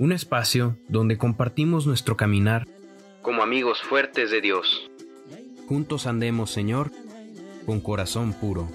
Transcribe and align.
un 0.00 0.12
espacio 0.12 0.78
donde 0.88 1.18
compartimos 1.18 1.86
nuestro 1.86 2.16
caminar 2.16 2.66
como 3.20 3.42
amigos 3.42 3.82
fuertes 3.82 4.30
de 4.30 4.40
Dios. 4.40 4.90
Juntos 5.68 6.06
andemos, 6.06 6.50
Señor, 6.50 6.90
con 7.66 7.80
corazón 7.80 8.32
puro. 8.32 8.66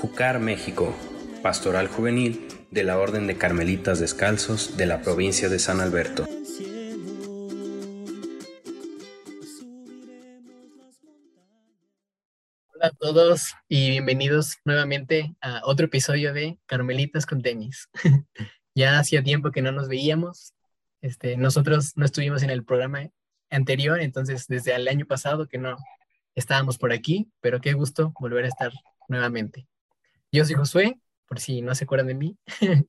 Jucar, 0.00 0.40
México, 0.40 0.92
Pastoral 1.44 1.86
Juvenil 1.86 2.48
de 2.72 2.82
la 2.82 2.98
Orden 2.98 3.28
de 3.28 3.38
Carmelitas 3.38 4.00
Descalzos 4.00 4.76
de 4.76 4.86
la 4.86 5.00
provincia 5.00 5.48
de 5.48 5.60
San 5.60 5.80
Alberto. 5.80 6.26
Hola 12.74 12.88
a 12.88 12.90
todos 12.98 13.54
y 13.68 13.90
bienvenidos 13.90 14.56
nuevamente 14.64 15.36
a 15.40 15.60
otro 15.64 15.86
episodio 15.86 16.32
de 16.32 16.58
Carmelitas 16.66 17.26
con 17.26 17.42
tenis. 17.42 17.88
ya 18.76 18.98
hacía 18.98 19.22
tiempo 19.22 19.50
que 19.50 19.62
no 19.62 19.72
nos 19.72 19.88
veíamos. 19.88 20.52
Este, 21.00 21.36
nosotros 21.36 21.94
no 21.96 22.04
estuvimos 22.04 22.42
en 22.42 22.50
el 22.50 22.62
programa 22.62 23.08
anterior, 23.50 24.00
entonces 24.00 24.46
desde 24.46 24.74
el 24.74 24.86
año 24.86 25.06
pasado 25.06 25.48
que 25.48 25.58
no 25.58 25.76
estábamos 26.34 26.76
por 26.76 26.92
aquí, 26.92 27.28
pero 27.40 27.60
qué 27.60 27.72
gusto 27.72 28.12
volver 28.20 28.44
a 28.44 28.48
estar 28.48 28.72
nuevamente. 29.08 29.66
Yo 30.30 30.44
soy 30.44 30.56
Josué, 30.56 31.00
por 31.26 31.40
si 31.40 31.62
no 31.62 31.74
se 31.74 31.84
acuerdan 31.84 32.08
de 32.08 32.14
mí. 32.14 32.36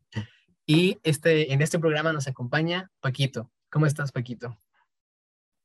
y 0.65 0.99
este, 1.03 1.53
en 1.53 1.61
este 1.61 1.79
programa 1.79 2.11
nos 2.11 2.27
acompaña 2.27 2.91
Paquito. 2.99 3.49
¿Cómo 3.69 3.85
estás, 3.85 4.11
Paquito? 4.11 4.57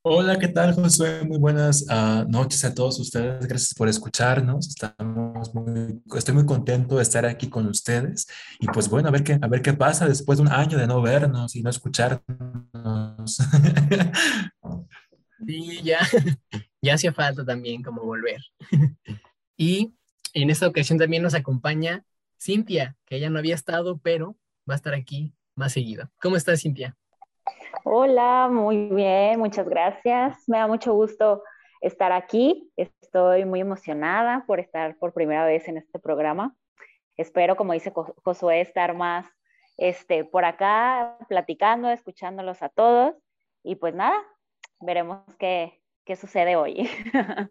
Hola, 0.05 0.37
¿qué 0.37 0.49
tal, 0.49 0.75
Josué? 0.75 1.23
Muy 1.25 1.39
buenas 1.39 1.87
ah, 1.89 2.25
noches 2.29 2.65
a 2.65 2.75
todos 2.75 2.99
ustedes. 2.99 3.47
Gracias 3.47 3.73
por 3.73 3.89
escucharnos. 3.89 4.67
Estamos 4.67 5.55
muy, 5.55 6.03
estoy 6.17 6.35
muy 6.35 6.45
contento 6.45 6.97
de 6.97 7.03
estar 7.03 7.25
aquí 7.25 7.49
con 7.49 7.69
ustedes. 7.69 8.27
Y 8.59 8.67
pues 8.67 8.89
bueno, 8.89 9.09
a 9.09 9.13
ver 9.13 9.23
qué, 9.23 9.39
a 9.41 9.47
ver 9.47 9.63
qué 9.63 9.75
pasa 9.75 10.09
después 10.09 10.39
de 10.39 10.43
un 10.43 10.51
año 10.51 10.77
de 10.77 10.89
no 10.89 11.01
vernos 11.01 11.55
y 11.55 11.63
no 11.63 11.71
escucharnos. 11.71 13.39
Sí, 15.47 15.83
ya, 15.83 15.99
ya 16.81 16.95
hacía 16.95 17.13
falta 17.13 17.45
también 17.45 17.83
como 17.83 18.03
volver. 18.03 18.41
Y 19.57 19.95
en 20.35 20.51
esta 20.51 20.67
ocasión 20.67 20.99
también 20.99 21.23
nos 21.23 21.35
acompaña 21.35 22.05
Cintia, 22.41 22.97
que 23.07 23.17
ella 23.17 23.31
no 23.31 23.39
había 23.39 23.55
estado, 23.55 23.99
pero 23.99 24.37
va 24.69 24.75
a 24.75 24.77
estar 24.77 24.95
aquí 24.95 25.35
más 25.55 25.73
seguido. 25.73 26.11
¿Cómo 26.21 26.37
estás, 26.37 26.63
Cintia? 26.63 26.97
Hola, 27.85 28.49
muy 28.49 28.91
bien, 28.91 29.41
muchas 29.41 29.69
gracias. 29.69 30.49
Me 30.49 30.59
da 30.59 30.69
mucho 30.69 30.95
gusto 30.95 31.43
estar 31.81 32.13
aquí. 32.13 32.71
Estoy 32.77 33.45
muy 33.45 33.61
emocionada 33.61 34.45
por 34.47 34.61
estar 34.61 34.97
por 34.99 35.13
primera 35.13 35.45
vez 35.45 35.67
en 35.67 35.79
este 35.79 35.99
programa. 35.99 36.55
Espero, 37.17 37.57
como 37.57 37.73
dice 37.73 37.93
Josué, 38.23 38.61
estar 38.61 38.95
más 38.95 39.27
este, 39.79 40.25
por 40.25 40.45
acá 40.45 41.19
platicando, 41.29 41.91
escuchándolos 41.91 42.63
a 42.63 42.69
todos. 42.69 43.17
Y 43.65 43.75
pues 43.75 43.97
nada, 43.97 44.23
veremos 44.81 45.19
qué, 45.41 45.83
qué 46.05 46.15
sucede 46.15 46.55
hoy. 46.55 46.89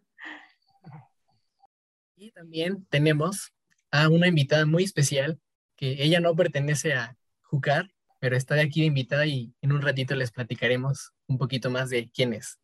y 2.16 2.32
también 2.32 2.86
tenemos 2.86 3.54
a 3.92 4.08
una 4.08 4.30
invitada 4.30 4.66
muy 4.66 4.86
especial, 4.86 5.42
que 5.76 6.04
ella 6.04 6.22
no 6.22 6.34
pertenece 6.38 6.94
a 6.94 7.18
Jucar, 7.42 7.92
pero 8.22 8.38
está 8.38 8.54
de 8.54 8.62
aquí 8.62 8.82
de 8.82 8.86
invitada 8.86 9.26
y 9.26 9.52
en 9.62 9.72
un 9.72 9.82
ratito 9.82 10.16
les 10.16 10.32
platicaremos 10.32 11.12
un 11.28 11.40
poquito 11.40 11.72
más 11.72 11.90
de 11.90 12.10
quién 12.12 12.34
es. 12.34 12.60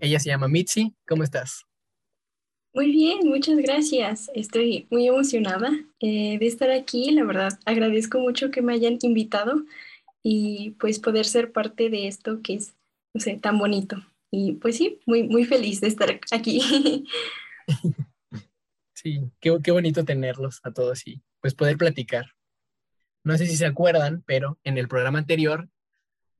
Ella 0.00 0.20
se 0.20 0.28
llama 0.28 0.46
Mitzi, 0.46 0.94
¿cómo 1.06 1.24
estás? 1.24 1.64
Muy 2.72 2.92
bien, 2.92 3.28
muchas 3.28 3.56
gracias. 3.58 4.30
Estoy 4.34 4.86
muy 4.90 5.08
emocionada 5.08 5.72
eh, 5.98 6.38
de 6.38 6.46
estar 6.46 6.70
aquí. 6.70 7.10
La 7.10 7.24
verdad, 7.24 7.58
agradezco 7.64 8.20
mucho 8.20 8.52
que 8.52 8.62
me 8.62 8.72
hayan 8.72 8.98
invitado 9.02 9.64
y 10.22 10.76
pues 10.78 11.00
poder 11.00 11.26
ser 11.26 11.50
parte 11.50 11.90
de 11.90 12.06
esto 12.06 12.40
que 12.40 12.54
es, 12.54 12.74
no 13.12 13.20
sé, 13.20 13.36
tan 13.36 13.58
bonito. 13.58 13.96
Y 14.30 14.52
pues 14.52 14.76
sí, 14.76 15.00
muy, 15.06 15.24
muy 15.24 15.44
feliz 15.44 15.80
de 15.80 15.88
estar 15.88 16.20
aquí. 16.30 16.62
Sí, 19.00 19.30
qué, 19.38 19.56
qué 19.62 19.70
bonito 19.70 20.04
tenerlos 20.04 20.58
a 20.64 20.72
todos 20.72 21.06
y 21.06 21.22
pues 21.40 21.54
poder 21.54 21.76
platicar. 21.76 22.26
No 23.28 23.36
sé 23.36 23.46
si 23.46 23.58
se 23.58 23.66
acuerdan, 23.66 24.22
pero 24.26 24.58
en 24.64 24.78
el 24.78 24.88
programa 24.88 25.18
anterior, 25.18 25.68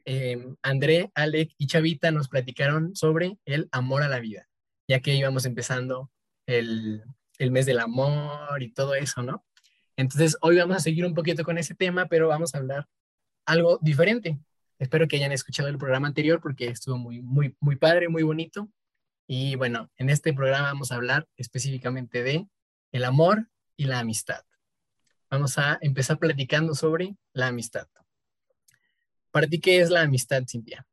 em, 0.06 0.56
André, 0.62 1.12
Alec 1.14 1.50
y 1.58 1.66
Chavita 1.66 2.10
nos 2.12 2.28
platicaron 2.28 2.96
sobre 2.96 3.36
el 3.44 3.68
amor 3.72 4.02
a 4.02 4.08
la 4.08 4.20
vida, 4.20 4.48
ya 4.88 5.00
que 5.00 5.14
íbamos 5.14 5.44
empezando 5.44 6.10
el, 6.46 7.04
el 7.36 7.50
mes 7.50 7.66
del 7.66 7.80
amor 7.80 8.62
y 8.62 8.72
todo 8.72 8.94
eso, 8.94 9.22
¿no? 9.22 9.44
Entonces, 9.96 10.38
hoy 10.40 10.56
vamos 10.56 10.78
a 10.78 10.80
seguir 10.80 11.04
un 11.04 11.12
poquito 11.12 11.44
con 11.44 11.58
ese 11.58 11.74
tema, 11.74 12.06
pero 12.06 12.26
vamos 12.26 12.54
a 12.54 12.58
hablar 12.58 12.88
algo 13.44 13.78
diferente. 13.82 14.38
Espero 14.78 15.08
que 15.08 15.16
hayan 15.16 15.32
escuchado 15.32 15.68
el 15.68 15.76
programa 15.76 16.08
anterior 16.08 16.40
porque 16.40 16.68
estuvo 16.68 16.96
muy, 16.96 17.20
muy, 17.20 17.54
muy 17.60 17.76
padre, 17.76 18.08
muy 18.08 18.22
bonito. 18.22 18.66
Y 19.26 19.56
bueno, 19.56 19.90
en 19.98 20.08
este 20.08 20.32
programa 20.32 20.68
vamos 20.68 20.90
a 20.90 20.94
hablar 20.94 21.28
específicamente 21.36 22.22
de 22.22 22.48
el 22.92 23.04
amor 23.04 23.46
y 23.76 23.84
la 23.84 23.98
amistad 23.98 24.47
vamos 25.30 25.58
a 25.58 25.78
empezar 25.80 26.18
platicando 26.18 26.74
sobre 26.74 27.16
la 27.32 27.48
amistad. 27.48 27.86
¿Para 29.30 29.46
ti 29.46 29.60
qué 29.60 29.80
es 29.80 29.90
la 29.90 30.02
amistad, 30.02 30.42
Cintia? 30.48 30.86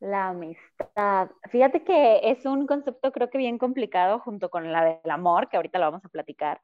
La 0.00 0.28
amistad. 0.28 1.30
Fíjate 1.50 1.84
que 1.84 2.30
es 2.30 2.46
un 2.46 2.66
concepto 2.66 3.12
creo 3.12 3.28
que 3.28 3.38
bien 3.38 3.58
complicado 3.58 4.18
junto 4.18 4.48
con 4.48 4.72
la 4.72 4.84
del 4.84 5.10
amor, 5.10 5.48
que 5.48 5.56
ahorita 5.56 5.78
lo 5.78 5.86
vamos 5.86 6.04
a 6.04 6.08
platicar. 6.08 6.60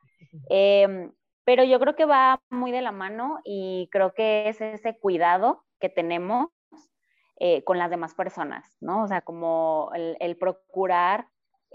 Em, 0.49 1.13
pero 1.45 1.63
yo 1.65 1.79
creo 1.79 1.95
que 1.97 2.07
va 2.07 2.41
muy 2.51 2.73
de 2.73 2.83
la 2.83 2.93
mano 2.93 3.41
y 3.45 3.89
creo 3.93 4.15
que 4.15 4.49
es 4.49 4.61
ese 4.61 4.99
cuidado 4.99 5.65
que 5.81 5.89
tenemos 5.89 6.49
eh, 7.39 7.63
con 7.65 7.79
las 7.79 7.91
demás 7.91 8.15
personas, 8.15 8.77
¿no? 8.81 9.03
O 9.03 9.09
sea, 9.09 9.21
como 9.21 9.91
el 9.95 10.37
procurar 10.39 11.29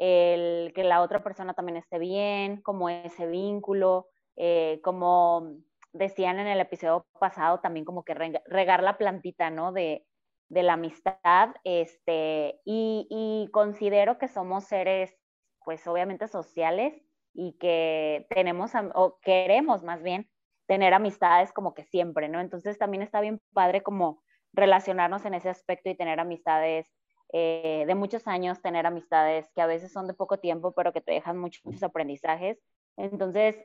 el 0.03 0.73
que 0.73 0.84
la 0.84 1.03
otra 1.03 1.22
persona 1.22 1.53
también 1.53 1.78
esté 1.78 2.00
bien, 2.00 2.59
como 2.63 2.89
ese 2.89 3.28
vínculo, 3.28 4.07
eh, 4.35 4.79
como 4.84 5.57
decían 5.94 6.39
en 6.39 6.47
el 6.47 6.59
episodio 6.59 7.06
pasado, 7.19 7.59
también 7.59 7.85
como 7.85 8.03
que 8.03 8.16
regar 8.16 8.81
la 8.81 8.97
plantita, 8.97 9.51
¿no? 9.51 9.72
De, 9.72 10.03
la 10.50 10.73
amistad, 10.73 11.51
este, 11.63 12.59
y, 12.66 13.07
y, 13.09 13.50
considero 13.51 14.17
que 14.17 14.28
somos 14.28 14.66
seres, 14.66 15.16
pues 15.63 15.85
obviamente 15.88 16.28
sociales 16.28 16.94
y 17.34 17.53
que 17.59 18.25
tenemos, 18.29 18.72
o 18.95 19.19
queremos 19.22 19.84
más 19.84 20.01
bien, 20.01 20.29
tener 20.67 20.94
amistades 20.95 21.53
como 21.53 21.73
que 21.75 21.84
siempre, 21.84 22.28
¿no? 22.28 22.41
Entonces 22.41 22.79
también 22.79 23.03
está 23.03 23.22
bien 23.22 23.40
padre 23.53 23.81
como 23.81 24.23
relacionarnos 24.51 25.23
en 25.25 25.35
ese 25.35 25.47
aspecto 25.50 25.90
y 25.90 25.95
tener 25.95 26.19
amistades 26.19 26.91
eh, 27.33 27.85
de 27.87 27.95
muchos 27.95 28.27
años, 28.27 28.61
tener 28.61 28.85
amistades 28.85 29.49
que 29.55 29.61
a 29.61 29.65
veces 29.65 29.93
son 29.93 30.07
de 30.07 30.13
poco 30.13 30.39
tiempo, 30.39 30.73
pero 30.73 30.91
que 30.91 31.01
te 31.01 31.13
dejan 31.13 31.37
muchos, 31.37 31.63
aprendizajes. 31.81 32.59
Entonces, 32.97 33.55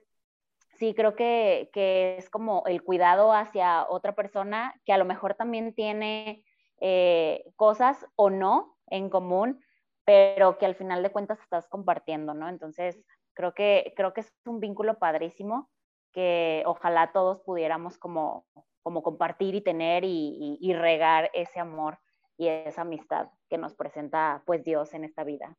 sí, 0.79 0.95
creo 0.95 1.17
que, 1.17 1.71
que, 1.73 2.17
es 2.19 2.31
como 2.31 2.63
el 2.67 2.83
cuidado 2.83 3.33
hacia 3.33 3.87
otra 3.89 4.15
persona 4.15 4.81
que 4.85 4.93
a 4.93 4.99
lo 4.99 5.05
mejor 5.05 5.35
también 5.35 5.75
tiene 5.75 6.45
eh, 6.81 7.45
cosas 7.57 8.07
o 8.15 8.31
no 8.31 8.77
en 8.87 9.11
común, 9.11 9.61
pero 10.05 10.59
que 10.59 10.67
al 10.67 10.77
final 10.77 11.03
de 11.03 11.11
cuentas 11.11 11.41
estás 11.41 11.67
compartiendo, 11.69 12.35
¿no? 12.35 12.49
Entonces, 12.49 13.03
creo 13.35 13.53
que, 13.55 13.93
creo 13.97 14.13
que 14.13 14.21
es 14.21 14.33
un 14.45 14.61
vínculo 14.61 14.99
padrísimo 14.99 15.71
que 16.13 16.63
ojalá 16.67 17.13
todos 17.13 17.41
pudiéramos 17.41 17.99
como, 17.99 18.47
como 18.83 19.03
compartir 19.03 19.57
y 19.57 19.61
tener 19.61 20.05
y, 20.05 20.59
y 20.61 20.73
regar 20.73 21.31
ese 21.35 21.59
amor 21.59 21.99
y 22.39 22.49
esa 22.49 22.83
amistad 22.83 23.29
que 23.49 23.59
nos 23.59 23.75
presenta 23.75 24.43
pues 24.47 24.65
Dios 24.65 24.95
en 24.95 25.05
esta 25.05 25.25
vida. 25.25 25.57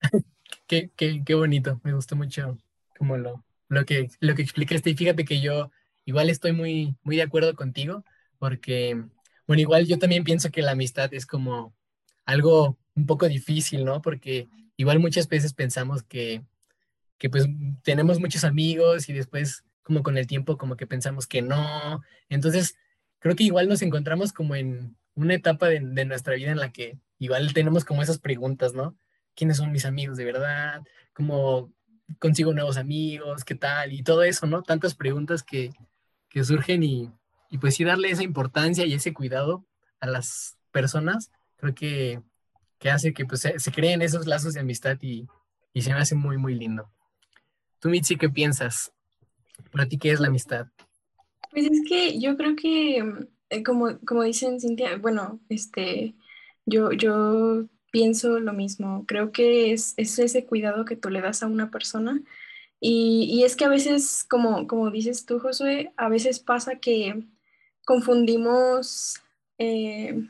qué, 0.66 0.90
qué, 0.96 1.22
qué 1.24 1.34
bonito, 1.34 1.80
me 1.84 1.92
gustó 1.92 2.16
mucho 2.16 2.58
como 2.98 3.16
lo, 3.16 3.44
lo, 3.68 3.84
que, 3.84 4.08
lo 4.20 4.34
que 4.34 4.42
explicaste 4.42 4.90
y 4.90 4.94
fíjate 4.94 5.24
que 5.24 5.40
yo 5.40 5.70
igual 6.04 6.30
estoy 6.30 6.52
muy, 6.52 6.96
muy 7.02 7.16
de 7.16 7.22
acuerdo 7.22 7.54
contigo 7.54 8.04
porque, 8.38 9.00
bueno, 9.46 9.60
igual 9.60 9.86
yo 9.86 9.98
también 9.98 10.24
pienso 10.24 10.50
que 10.50 10.62
la 10.62 10.72
amistad 10.72 11.12
es 11.14 11.26
como 11.26 11.74
algo 12.24 12.78
un 12.94 13.06
poco 13.06 13.28
difícil, 13.28 13.84
¿no? 13.84 14.02
Porque 14.02 14.48
igual 14.76 14.98
muchas 14.98 15.28
veces 15.28 15.54
pensamos 15.54 16.02
que, 16.02 16.42
que 17.18 17.30
pues 17.30 17.46
tenemos 17.82 18.18
muchos 18.18 18.44
amigos 18.44 19.08
y 19.08 19.12
después 19.12 19.64
como 19.82 20.02
con 20.02 20.16
el 20.18 20.26
tiempo 20.26 20.56
como 20.56 20.76
que 20.76 20.86
pensamos 20.86 21.26
que 21.26 21.42
no. 21.42 22.02
Entonces, 22.28 22.76
creo 23.22 23.36
que 23.36 23.44
igual 23.44 23.68
nos 23.68 23.82
encontramos 23.82 24.32
como 24.32 24.56
en 24.56 24.96
una 25.14 25.34
etapa 25.34 25.68
de, 25.68 25.80
nuestra 25.80 26.34
vida 26.34 26.50
en 26.50 26.58
la 26.58 26.72
que 26.72 26.98
igual 27.18 27.54
tenemos 27.54 27.84
como 27.84 28.02
esas 28.02 28.18
preguntas, 28.18 28.74
¿no? 28.74 28.96
¿Quiénes 29.36 29.58
son 29.58 29.70
mis 29.70 29.84
amigos 29.84 30.16
de 30.16 30.24
verdad? 30.24 30.82
¿Cómo 31.14 31.72
consigo 32.18 32.52
nuevos 32.52 32.76
amigos? 32.76 33.44
¿Qué 33.44 33.54
tal? 33.54 33.92
Y 33.92 34.02
todo 34.02 34.24
eso, 34.24 34.46
¿no? 34.46 34.62
Tantas 34.64 34.96
preguntas 34.96 35.44
que, 35.44 35.70
que 36.28 36.42
surgen 36.42 36.82
y, 36.82 37.12
pues 37.60 37.76
sí 37.76 37.84
darle 37.84 38.10
esa 38.10 38.24
importancia 38.24 38.84
y 38.86 38.94
ese 38.94 39.14
cuidado 39.14 39.64
a 40.00 40.08
las 40.08 40.56
personas, 40.72 41.30
creo 41.58 41.74
que, 41.76 42.22
que 42.80 42.90
hace 42.90 43.14
que 43.14 43.24
pues, 43.24 43.42
se, 43.42 43.60
se, 43.60 43.70
creen 43.70 44.02
esos 44.02 44.26
lazos 44.26 44.54
de 44.54 44.60
amistad 44.60 44.98
y, 45.00 45.28
y, 45.72 45.82
se 45.82 45.92
me 45.92 46.00
hace 46.00 46.16
muy, 46.16 46.38
muy 46.38 46.56
lindo. 46.56 46.90
Tú, 47.78 47.88
Mitzi, 47.88 48.16
¿qué 48.16 48.28
piensas? 48.28 48.92
¿Para 49.70 49.86
ti 49.86 49.96
qué 49.96 50.10
es 50.10 50.18
la 50.18 50.26
amistad? 50.26 50.66
Pues 51.52 51.66
es 51.66 51.82
que 51.86 52.18
yo 52.18 52.36
creo 52.36 52.56
que, 52.56 53.04
eh, 53.50 53.62
como, 53.62 53.98
como 54.06 54.22
dicen 54.22 54.58
Cintia, 54.60 54.96
bueno, 54.96 55.40
este, 55.50 56.14
yo, 56.64 56.92
yo 56.92 57.66
pienso 57.92 58.40
lo 58.40 58.52
mismo. 58.54 59.04
Creo 59.06 59.32
que 59.32 59.72
es, 59.72 59.94
es, 59.98 60.18
ese 60.18 60.46
cuidado 60.46 60.84
que 60.86 60.96
tú 60.96 61.10
le 61.10 61.20
das 61.20 61.42
a 61.42 61.46
una 61.48 61.70
persona. 61.70 62.22
Y, 62.80 63.28
y, 63.30 63.44
es 63.44 63.56
que 63.56 63.66
a 63.66 63.68
veces, 63.68 64.24
como, 64.24 64.66
como 64.66 64.90
dices 64.90 65.26
tú, 65.26 65.38
Josué, 65.40 65.92
a 65.96 66.08
veces 66.08 66.40
pasa 66.40 66.80
que 66.80 67.24
confundimos 67.84 69.22
eh, 69.58 70.28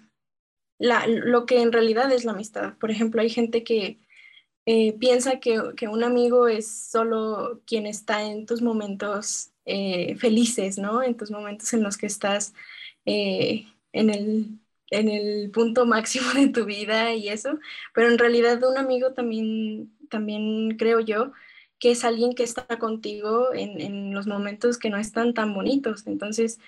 la, 0.79 1.07
lo 1.07 1.47
que 1.47 1.63
en 1.63 1.73
realidad 1.73 2.13
es 2.13 2.25
la 2.25 2.33
amistad. 2.33 2.77
Por 2.79 2.91
ejemplo, 2.91 3.23
hay 3.23 3.31
gente 3.31 3.65
que 3.65 4.01
eh, 4.67 4.95
piensa 4.99 5.41
que, 5.41 5.61
que, 5.77 5.89
un 5.89 6.05
amigo 6.05 6.49
es 6.49 6.69
solo 6.91 7.63
quien 7.67 7.87
está 7.87 8.25
en 8.25 8.47
tus 8.47 8.63
momentos 8.63 9.52
eh, 9.67 10.17
felices, 10.17 10.79
¿no? 10.79 11.03
En 11.03 11.17
tus 11.17 11.31
momentos 11.31 11.73
en 11.73 11.83
los 11.83 11.97
que 11.97 12.07
estás 12.07 12.55
en 13.05 14.11
el 14.11 14.59
en 14.93 15.09
el 15.09 15.51
punto 15.51 15.87
máximo 15.87 16.33
de 16.35 16.49
tu 16.49 16.65
vida 16.67 17.15
y 17.15 17.29
eso, 17.29 17.59
pero 17.95 18.09
en 18.09 18.19
realidad 18.19 18.63
un 18.65 18.79
amigo 18.79 19.13
también, 19.15 19.97
también 20.11 20.77
creo 20.77 21.01
yo 21.01 21.33
que 21.79 21.91
es 21.93 22.05
alguien 22.05 22.35
que 22.35 22.45
está 22.45 22.67
contigo 22.79 23.53
en, 23.55 23.81
en 23.81 24.15
los 24.15 24.27
momentos 24.29 24.79
que 24.79 24.91
no 24.91 24.99
están 24.99 25.35
tan 25.35 25.53
bonitos. 25.53 26.07
Entonces, 26.07 26.61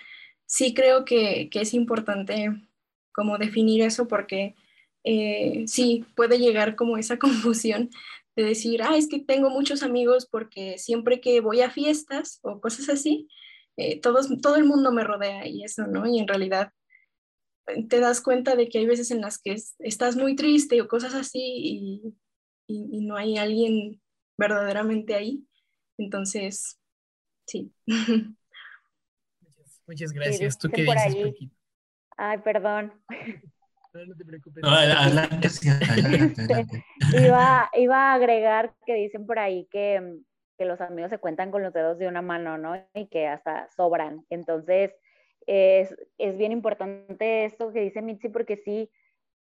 sí 0.45 0.73
creo 0.73 1.05
que, 1.05 1.49
que 1.49 1.61
es 1.61 1.73
importante 1.73 2.51
como 3.13 3.37
definir 3.37 3.81
eso 3.83 4.07
porque 4.09 4.55
eh, 5.05 5.63
sí 5.67 6.05
puede 6.15 6.39
llegar 6.39 6.75
como 6.75 6.97
esa 6.97 7.17
confusión 7.19 7.91
de 8.35 8.43
decir, 8.43 8.81
ah, 8.83 8.97
es 8.97 9.07
que 9.07 9.19
tengo 9.19 9.49
muchos 9.49 9.83
amigos 9.83 10.27
porque 10.29 10.77
siempre 10.77 11.21
que 11.21 11.39
voy 11.41 11.61
a 11.61 11.69
fiestas 11.69 12.39
o 12.43 12.59
cosas 12.59 12.89
así, 12.89 13.29
eh, 13.77 13.99
todos, 13.99 14.29
todo 14.41 14.55
el 14.55 14.65
mundo 14.65 14.91
me 14.91 15.03
rodea 15.03 15.47
y 15.47 15.63
eso, 15.63 15.87
¿no? 15.87 16.05
Y 16.05 16.19
en 16.19 16.27
realidad 16.27 16.71
te 17.89 17.99
das 17.99 18.21
cuenta 18.21 18.55
de 18.55 18.69
que 18.69 18.77
hay 18.79 18.85
veces 18.85 19.11
en 19.11 19.21
las 19.21 19.39
que 19.39 19.55
estás 19.79 20.15
muy 20.15 20.35
triste 20.35 20.81
o 20.81 20.87
cosas 20.87 21.15
así 21.15 21.41
y, 21.41 22.01
y, 22.67 22.97
y 22.97 23.05
no 23.05 23.15
hay 23.15 23.37
alguien 23.37 24.01
verdaderamente 24.37 25.15
ahí. 25.15 25.45
Entonces, 25.97 26.79
sí. 27.47 27.73
Muchas, 29.41 29.81
muchas 29.87 30.11
gracias. 30.13 30.57
¿Tú 30.57 30.69
qué 30.69 30.83
dices? 30.83 31.15
Ay, 32.17 32.39
perdón. 32.39 32.93
No, 33.95 34.05
no 34.05 34.15
te 34.15 34.25
preocupes. 34.25 34.61
No, 34.61 34.69
adelante, 34.69 35.49
sí, 35.49 35.69
adelante, 35.69 36.41
adelante. 36.41 36.85
iba, 37.13 37.69
iba 37.73 37.97
a 37.97 38.13
agregar 38.13 38.73
que 38.85 38.93
dicen 38.95 39.25
por 39.25 39.39
ahí 39.39 39.67
que, 39.71 40.19
que 40.57 40.65
los 40.65 40.81
amigos 40.81 41.09
se 41.09 41.17
cuentan 41.17 41.49
con 41.49 41.63
los 41.63 41.71
dedos 41.71 41.97
de 41.97 42.07
una 42.07 42.21
mano, 42.21 42.57
¿no? 42.57 42.75
Y 42.93 43.07
que 43.07 43.27
hasta 43.27 43.69
sobran. 43.69 44.25
Entonces, 44.29 44.93
es, 45.47 45.95
es 46.17 46.37
bien 46.37 46.51
importante 46.51 47.45
esto 47.45 47.71
que 47.71 47.81
dice 47.81 48.01
Mitzi 48.01 48.27
porque 48.27 48.57
sí, 48.57 48.91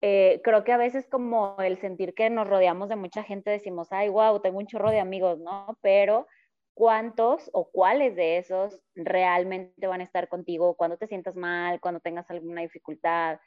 eh, 0.01 0.41
creo 0.43 0.63
que 0.63 0.71
a 0.71 0.77
veces 0.77 1.07
como 1.07 1.55
el 1.59 1.77
sentir 1.79 2.15
que 2.15 2.31
nos 2.31 2.47
rodeamos 2.47 2.89
de 2.89 2.95
mucha 2.95 3.23
gente 3.23 3.51
decimos, 3.51 3.89
ay, 3.91 4.09
wow, 4.09 4.41
tengo 4.41 4.57
un 4.57 4.65
chorro 4.65 4.89
de 4.89 4.99
amigos, 4.99 5.39
¿no? 5.39 5.77
Pero 5.81 6.25
cuántos 6.73 7.51
o 7.53 7.69
cuáles 7.69 8.15
de 8.15 8.37
esos 8.37 8.79
realmente 8.95 9.85
van 9.85 10.01
a 10.01 10.05
estar 10.05 10.27
contigo 10.29 10.75
cuando 10.75 10.97
te 10.97 11.05
sientas 11.05 11.35
mal, 11.35 11.79
cuando 11.79 11.99
tengas 11.99 12.27
alguna 12.31 12.61
dificultad, 12.61 13.39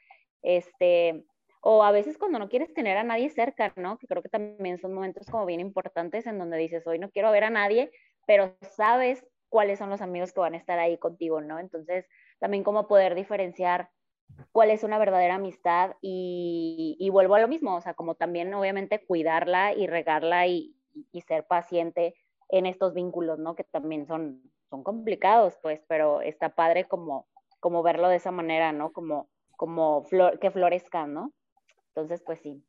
este, 0.45 1.25
o 1.61 1.83
a 1.83 1.91
veces 1.91 2.17
cuando 2.17 2.37
no 2.37 2.47
quieres 2.47 2.73
tener 2.73 2.95
a 2.95 3.03
nadie 3.03 3.29
cerca, 3.29 3.73
¿no? 3.75 3.97
Que 3.97 4.07
creo 4.07 4.21
que 4.21 4.29
también 4.29 4.77
son 4.77 4.93
momentos 4.93 5.25
como 5.27 5.45
bien 5.45 5.59
importantes 5.59 6.27
en 6.27 6.37
donde 6.37 6.57
dices, 6.57 6.85
hoy 6.85 6.99
no 6.99 7.09
quiero 7.09 7.31
ver 7.31 7.43
a 7.43 7.49
nadie, 7.49 7.91
pero 8.27 8.55
sabes 8.61 9.25
cuáles 9.49 9.79
son 9.79 9.89
los 9.89 10.01
amigos 10.01 10.31
que 10.31 10.39
van 10.39 10.53
a 10.53 10.57
estar 10.57 10.77
ahí 10.77 10.97
contigo, 10.99 11.41
¿no? 11.41 11.59
Entonces, 11.59 12.05
también 12.39 12.63
como 12.63 12.87
poder 12.87 13.15
diferenciar 13.15 13.89
cuál 14.51 14.69
es 14.69 14.83
una 14.83 14.99
verdadera 14.99 15.35
amistad 15.35 15.95
y, 16.01 16.97
y, 16.99 17.09
vuelvo 17.09 17.35
a 17.35 17.39
lo 17.39 17.47
mismo, 17.47 17.75
o 17.75 17.81
sea, 17.81 17.93
como 17.95 18.15
también 18.15 18.53
obviamente 18.53 19.03
cuidarla 19.03 19.73
y 19.73 19.87
regarla 19.87 20.45
y, 20.47 20.75
y, 21.11 21.21
ser 21.21 21.47
paciente 21.47 22.15
en 22.49 22.67
estos 22.67 22.93
vínculos, 22.93 23.39
¿no? 23.39 23.55
Que 23.55 23.63
también 23.63 24.05
son, 24.05 24.41
son 24.69 24.83
complicados, 24.83 25.57
pues, 25.63 25.81
pero 25.87 26.21
está 26.21 26.49
padre 26.49 26.85
como, 26.85 27.27
como 27.59 27.81
verlo 27.81 28.07
de 28.09 28.17
esa 28.17 28.31
manera, 28.31 28.71
¿no? 28.71 28.93
Como, 28.93 29.29
como 29.57 30.03
flor, 30.05 30.39
que 30.39 30.51
florezcan, 30.51 31.13
¿no? 31.13 31.33
Entonces, 31.95 32.21
pues 32.25 32.39
sí. 32.41 32.63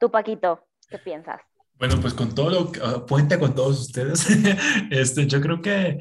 Tú, 0.00 0.10
Paquito, 0.10 0.66
¿qué 0.88 0.98
piensas? 0.98 1.40
Bueno, 1.78 1.96
pues 2.00 2.14
con 2.14 2.34
todo 2.34 2.50
lo 2.50 2.72
que 2.72 2.80
uh, 2.80 3.38
con 3.40 3.54
todos 3.54 3.80
ustedes, 3.80 4.26
este, 4.90 5.26
yo 5.26 5.40
creo 5.40 5.60
que 5.60 5.98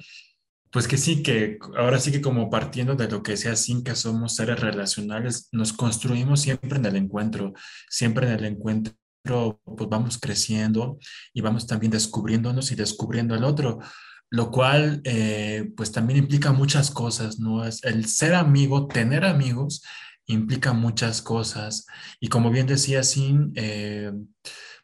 pues 0.72 0.88
que 0.88 0.98
sí, 0.98 1.22
que 1.22 1.60
ahora 1.78 2.00
sí 2.00 2.12
que 2.12 2.22
como 2.22 2.50
partiendo 2.50 2.96
de 2.96 3.10
lo 3.10 3.22
que 3.22 3.36
sea 3.36 3.54
que 3.84 3.96
somos 3.96 4.36
seres 4.36 4.60
relacionales, 4.60 5.50
nos 5.52 5.74
construimos 5.74 6.42
siempre 6.42 6.78
en 6.78 6.86
el 6.86 6.96
encuentro, 6.96 7.54
siempre 7.90 8.26
en 8.28 8.34
el 8.34 8.46
encuentro 8.46 8.94
pues 9.24 9.90
vamos 9.90 10.18
creciendo 10.18 10.98
y 11.34 11.42
vamos 11.42 11.68
también 11.68 11.92
descubriéndonos 11.92 12.72
y 12.72 12.76
descubriendo 12.76 13.36
al 13.36 13.44
otro, 13.44 13.80
lo 14.30 14.50
cual 14.50 15.02
eh, 15.04 15.72
pues 15.76 15.92
también 15.92 16.20
implica 16.20 16.54
muchas 16.54 16.90
cosas, 16.90 17.38
¿no? 17.38 17.66
Es 17.66 17.84
el 17.84 18.06
ser 18.06 18.34
amigo, 18.34 18.88
tener 18.88 19.26
amigos 19.26 19.84
implica 20.32 20.74
muchas 20.74 21.22
cosas 21.22 21.86
y 22.20 22.28
como 22.28 22.52
bien 22.52 22.68
decía 22.68 23.04
Sin, 23.04 23.52
eh, 23.56 24.12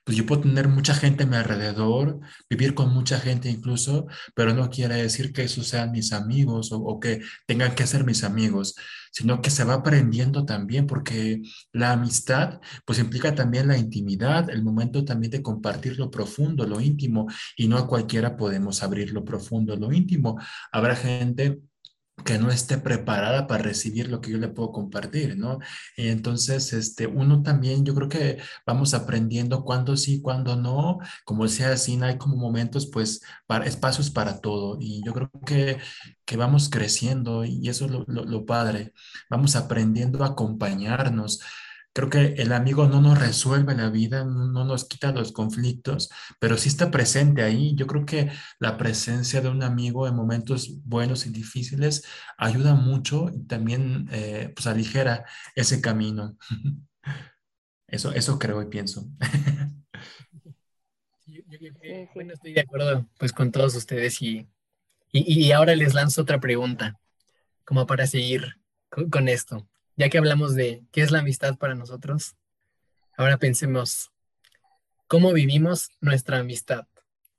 pues 0.08 0.16
yo 0.18 0.26
puedo 0.26 0.44
tener 0.44 0.70
mucha 0.70 0.94
gente 0.96 1.24
a 1.24 1.28
mi 1.28 1.36
alrededor, 1.36 2.22
vivir 2.50 2.74
con 2.74 2.94
mucha 2.94 3.20
gente 3.20 3.50
incluso, 3.50 4.08
pero 4.36 4.54
no 4.54 4.70
quiere 4.70 4.96
decir 4.96 5.34
que 5.34 5.44
esos 5.44 5.68
sean 5.68 5.92
mis 5.92 6.14
amigos 6.14 6.72
o, 6.72 6.78
o, 6.80 6.98
que 6.98 7.20
tengan 7.46 7.76
que 7.76 7.86
ser 7.86 8.06
mis 8.06 8.24
amigos, 8.24 8.76
sino 9.12 9.42
que 9.42 9.50
se 9.50 9.66
va 9.66 9.74
aprendiendo 9.74 10.46
también, 10.46 10.88
porque 10.88 11.42
la 11.74 11.92
amistad 11.92 12.62
pues 12.86 13.00
implica 13.00 13.36
también 13.36 13.68
la 13.68 13.78
intimidad, 13.78 14.50
el 14.50 14.64
momento 14.64 15.04
también 15.04 15.32
de 15.32 15.42
compartir 15.42 16.00
lo 16.00 16.10
profundo, 16.10 16.66
lo 16.66 16.80
íntimo, 16.80 17.28
y 17.58 17.68
no 17.68 17.78
a 17.78 17.86
cualquiera 17.86 18.38
podemos 18.38 18.84
abrir 18.84 19.12
lo 19.12 19.26
profundo, 19.26 19.76
lo 19.76 19.92
íntimo. 19.92 20.40
Habrá 20.72 20.96
gente 20.96 21.60
que 22.26 22.38
no 22.40 22.50
esté 22.50 22.78
preparada 22.78 23.48
para 23.48 23.64
recibir 23.64 24.10
lo 24.10 24.22
que 24.22 24.32
yo 24.32 24.38
le 24.38 24.48
puedo 24.50 24.72
compartir, 24.72 25.38
¿no? 25.38 25.60
Y 25.96 26.08
entonces, 26.10 26.74
este, 26.74 27.08
uno 27.08 27.44
también, 27.44 27.86
yo 27.86 27.94
creo 27.96 28.10
que 28.10 28.40
vamos 28.66 28.94
aprendiendo 28.94 29.64
cuándo 29.64 29.96
sí, 29.98 30.22
cuándo 30.22 30.56
no, 30.56 31.00
como 31.26 31.48
sea 31.48 31.74
así, 31.74 31.98
hay 32.02 32.18
como 32.18 32.36
momentos, 32.36 32.88
pues, 32.88 33.22
para, 33.46 33.66
espacios 33.66 34.10
para 34.10 34.42
todo, 34.42 34.78
y 34.80 35.04
yo 35.06 35.14
creo 35.14 35.32
que, 35.46 35.78
que 36.26 36.38
vamos 36.38 36.70
creciendo, 36.70 37.46
y 37.46 37.70
eso 37.70 37.86
es 37.86 37.92
lo 38.08 38.46
padre, 38.46 38.94
vamos 39.30 39.56
aprendiendo 39.56 40.24
a 40.24 40.28
acompañarnos, 40.28 41.40
Creo 41.94 42.10
que 42.12 42.36
el 42.38 42.54
amigo 42.54 42.88
no 42.88 43.02
nos 43.02 43.20
resuelve 43.20 43.74
la 43.74 43.90
vida, 43.90 44.24
no 44.24 44.66
nos 44.66 44.86
quita 44.88 45.12
los 45.12 45.32
conflictos, 45.32 46.10
pero 46.40 46.56
sí 46.56 46.70
está 46.70 46.92
presente 46.92 47.42
ahí. 47.42 47.74
Yo 47.76 47.88
creo 47.88 48.06
que 48.06 48.30
la 48.60 48.78
presencia 48.78 49.42
de 49.42 49.50
un 49.50 49.64
amigo 49.64 50.08
en 50.08 50.16
momentos 50.16 50.80
buenos 50.84 51.26
y 51.26 51.32
difíciles 51.32 52.04
ayuda 52.38 52.76
mucho 52.76 53.30
y 53.34 53.48
también 53.48 54.08
eh, 54.12 54.54
pues 54.56 54.68
aligera 54.68 55.26
ese 55.56 55.82
camino. 55.82 56.38
Eso, 57.90 58.12
eso 58.12 58.38
creo 58.38 58.62
y 58.62 58.66
pienso. 58.66 59.08
Yo, 61.26 61.42
yo, 61.48 61.58
yo, 61.58 62.10
bueno, 62.14 62.34
estoy 62.34 62.52
de 62.52 62.60
acuerdo 62.60 63.08
pues 63.18 63.32
con 63.32 63.50
todos 63.50 63.76
ustedes 63.76 64.22
y, 64.22 64.46
y, 65.14 65.46
y 65.46 65.52
ahora 65.54 65.74
les 65.74 65.94
lanzo 65.94 66.24
otra 66.24 66.42
pregunta, 66.42 67.00
como 67.64 67.86
para 67.88 68.06
seguir 68.06 68.60
con, 68.90 69.10
con 69.10 69.30
esto 69.30 69.66
ya 69.98 70.10
que 70.10 70.20
hablamos 70.20 70.56
de 70.56 70.84
qué 70.92 71.02
es 71.02 71.12
la 71.12 71.20
amistad 71.20 71.58
para 71.58 71.76
nosotros, 71.76 72.38
ahora 73.18 73.38
pensemos 73.38 74.12
cómo 75.08 75.34
vivimos 75.34 75.90
nuestra 76.00 76.38
amistad 76.38 76.86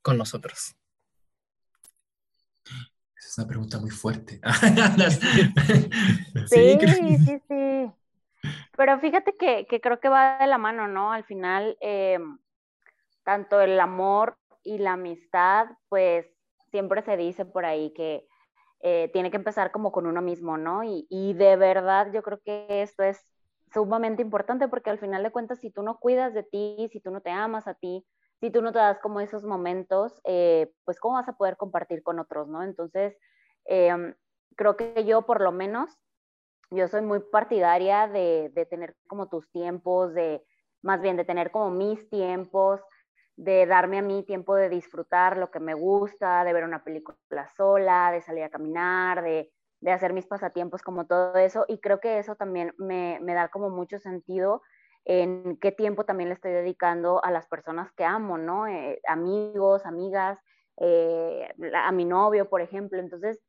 con 0.01 0.17
nosotros. 0.17 0.75
Es 3.17 3.37
una 3.37 3.47
pregunta 3.47 3.79
muy 3.79 3.89
fuerte. 3.89 4.41
sí, 6.47 6.77
sí, 6.79 7.17
sí, 7.25 7.41
sí. 7.47 7.91
Pero 8.75 8.99
fíjate 8.99 9.35
que, 9.37 9.65
que, 9.69 9.81
creo 9.81 9.99
que 9.99 10.09
va 10.09 10.39
de 10.39 10.47
la 10.47 10.57
mano, 10.57 10.87
¿no? 10.87 11.11
Al 11.11 11.23
final, 11.23 11.77
eh, 11.81 12.19
tanto 13.23 13.61
el 13.61 13.79
amor 13.79 14.37
y 14.63 14.79
la 14.79 14.93
amistad, 14.93 15.67
pues 15.87 16.25
siempre 16.71 17.03
se 17.03 17.17
dice 17.17 17.45
por 17.45 17.65
ahí 17.65 17.93
que 17.93 18.25
eh, 18.81 19.09
tiene 19.11 19.31
que 19.31 19.37
empezar 19.37 19.71
como 19.71 19.91
con 19.91 20.07
uno 20.07 20.21
mismo, 20.21 20.57
¿no? 20.57 20.83
Y, 20.83 21.33
de 21.33 21.55
verdad 21.55 22.11
yo 22.13 22.23
creo 22.23 22.39
que 22.39 22.81
esto 22.81 23.03
es 23.03 23.25
sumamente 23.73 24.21
importante 24.21 24.67
porque 24.67 24.89
al 24.89 24.99
final 24.99 25.23
de 25.23 25.31
cuentas, 25.31 25.59
si 25.59 25.69
tú 25.69 25.83
no 25.83 25.99
cuidas 25.99 26.33
de 26.33 26.43
ti, 26.43 26.89
si 26.91 26.99
tú 26.99 27.11
no 27.11 27.21
te 27.21 27.29
amas 27.29 27.67
a 27.67 27.73
ti, 27.73 28.05
si 28.39 28.51
tú 28.51 28.61
no 28.61 28.71
te 28.71 28.79
das 28.79 28.99
como 28.99 29.19
esos 29.19 29.43
momentos, 29.43 30.21
eh, 30.23 30.71
pues 30.85 30.99
cómo 30.99 31.15
vas 31.15 31.27
a 31.27 31.37
poder 31.37 31.57
compartir 31.57 32.03
con 32.03 32.19
otros, 32.19 32.47
¿no? 32.47 32.63
Entonces, 32.63 33.17
em, 33.65 34.15
creo 34.55 34.77
que 34.77 35.05
yo 35.05 35.23
por 35.23 35.41
lo 35.41 35.51
menos, 35.51 35.89
yo 36.71 36.87
soy 36.87 37.01
muy 37.01 37.19
partidaria 37.19 38.07
de 38.07 38.67
tener 38.69 38.95
como 39.07 39.27
tus 39.27 39.49
tiempos, 39.51 40.13
de 40.13 40.43
más 40.81 41.01
bien 41.01 41.17
de 41.17 41.25
tener 41.25 41.51
como 41.51 41.71
mis 41.71 42.09
tiempos, 42.09 42.81
de 43.39 43.65
darme 43.65 43.99
a 43.99 44.01
mí 44.01 44.23
tiempo 44.23 44.53
de 44.53 44.67
disfrutar 44.67 45.37
lo 45.37 45.49
que 45.49 45.61
me 45.61 45.73
gusta, 45.73 46.43
de 46.43 46.51
ver 46.51 46.65
una 46.65 46.83
película 46.83 47.47
sola, 47.55 48.11
de 48.11 48.19
salir 48.19 48.43
a 48.43 48.49
caminar, 48.49 49.23
de, 49.23 49.49
de 49.79 49.91
hacer 49.93 50.11
mis 50.11 50.27
pasatiempos, 50.27 50.81
como 50.81 51.07
todo 51.07 51.37
eso. 51.37 51.63
Y 51.69 51.79
creo 51.79 52.01
que 52.01 52.19
eso 52.19 52.35
también 52.35 52.73
me, 52.77 53.17
me, 53.21 53.33
da 53.33 53.47
como 53.47 53.69
mucho 53.69 53.97
sentido 53.97 54.61
en 55.05 55.55
qué 55.55 55.71
tiempo 55.71 56.03
también 56.03 56.27
le 56.27 56.35
estoy 56.35 56.51
dedicando 56.51 57.23
a 57.23 57.31
las 57.31 57.47
personas 57.47 57.93
que 57.93 58.03
amo, 58.03 58.37
¿no? 58.37 58.67
Eh, 58.67 58.99
amigos, 59.07 59.85
amigas, 59.85 60.37
eh, 60.75 61.47
a 61.73 61.93
mi 61.93 62.03
novio, 62.03 62.49
por 62.49 62.59
ejemplo. 62.59 62.99
Entonces, 62.99 63.39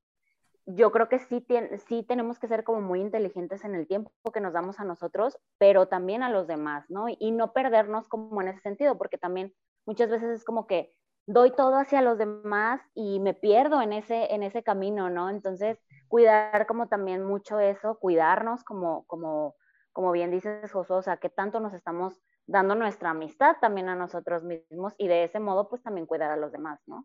yo 0.66 0.92
creo 0.92 1.08
que 1.08 1.18
sí, 1.18 1.44
sí 1.88 2.04
tenemos 2.04 2.38
que 2.38 2.46
ser 2.46 2.62
como 2.62 2.80
muy 2.80 3.00
inteligentes 3.00 3.64
en 3.64 3.74
el 3.74 3.88
tiempo 3.88 4.12
que 4.32 4.40
nos 4.40 4.52
damos 4.52 4.78
a 4.78 4.84
nosotros, 4.84 5.36
pero 5.58 5.88
también 5.88 6.22
a 6.22 6.30
los 6.30 6.46
demás, 6.46 6.88
¿no? 6.88 7.06
Y 7.08 7.32
no 7.32 7.52
perdernos 7.52 8.06
como 8.06 8.40
en 8.40 8.46
ese 8.46 8.60
sentido, 8.60 8.96
porque 8.96 9.18
también 9.18 9.52
muchas 9.90 10.08
veces 10.08 10.30
es 10.30 10.44
como 10.44 10.68
que 10.68 10.94
doy 11.26 11.50
todo 11.50 11.74
hacia 11.74 12.00
los 12.00 12.16
demás 12.16 12.80
y 12.94 13.18
me 13.18 13.34
pierdo 13.34 13.82
en 13.82 13.92
ese, 13.92 14.32
en 14.32 14.44
ese 14.44 14.62
camino, 14.62 15.10
¿no? 15.10 15.28
Entonces, 15.28 15.78
cuidar 16.06 16.68
como 16.68 16.86
también 16.86 17.24
mucho 17.24 17.58
eso, 17.58 17.98
cuidarnos 17.98 18.62
como, 18.62 19.04
como, 19.08 19.56
como 19.92 20.12
bien 20.12 20.30
dices, 20.30 20.70
Josué, 20.70 20.96
o 20.96 21.02
sea, 21.02 21.16
que 21.16 21.28
tanto 21.28 21.58
nos 21.58 21.74
estamos 21.74 22.20
dando 22.46 22.76
nuestra 22.76 23.10
amistad 23.10 23.56
también 23.60 23.88
a 23.88 23.96
nosotros 23.96 24.44
mismos 24.44 24.94
y 24.96 25.08
de 25.08 25.24
ese 25.24 25.40
modo, 25.40 25.68
pues 25.68 25.82
también 25.82 26.06
cuidar 26.06 26.30
a 26.30 26.36
los 26.36 26.52
demás, 26.52 26.78
¿no? 26.86 27.04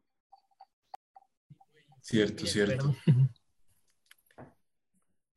Cierto, 2.02 2.46
cierto. 2.46 2.94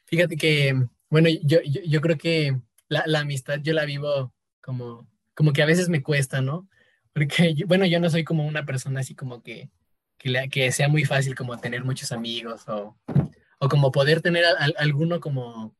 Fíjate 0.04 0.36
que, 0.36 0.74
bueno, 1.08 1.30
yo, 1.42 1.60
yo, 1.62 1.80
yo 1.80 2.02
creo 2.02 2.18
que 2.18 2.60
la, 2.88 3.04
la, 3.06 3.20
amistad 3.20 3.58
yo 3.62 3.72
la 3.72 3.86
vivo 3.86 4.34
como, 4.60 5.08
como 5.34 5.54
que 5.54 5.62
a 5.62 5.66
veces 5.66 5.88
me 5.88 6.02
cuesta, 6.02 6.42
¿no? 6.42 6.68
Porque, 7.14 7.54
bueno, 7.66 7.86
yo 7.86 8.00
no 8.00 8.10
soy 8.10 8.24
como 8.24 8.46
una 8.46 8.64
persona 8.64 9.00
así 9.00 9.14
como 9.14 9.42
que, 9.42 9.70
que, 10.18 10.72
sea 10.72 10.88
muy 10.88 11.04
fácil 11.04 11.34
como 11.34 11.58
tener 11.58 11.84
muchos 11.84 12.12
amigos 12.12 12.68
o, 12.68 12.96
o 13.58 13.68
como 13.68 13.92
poder 13.92 14.20
tener 14.22 14.44
a, 14.44 14.52
alguno 14.78 15.20
como, 15.20 15.76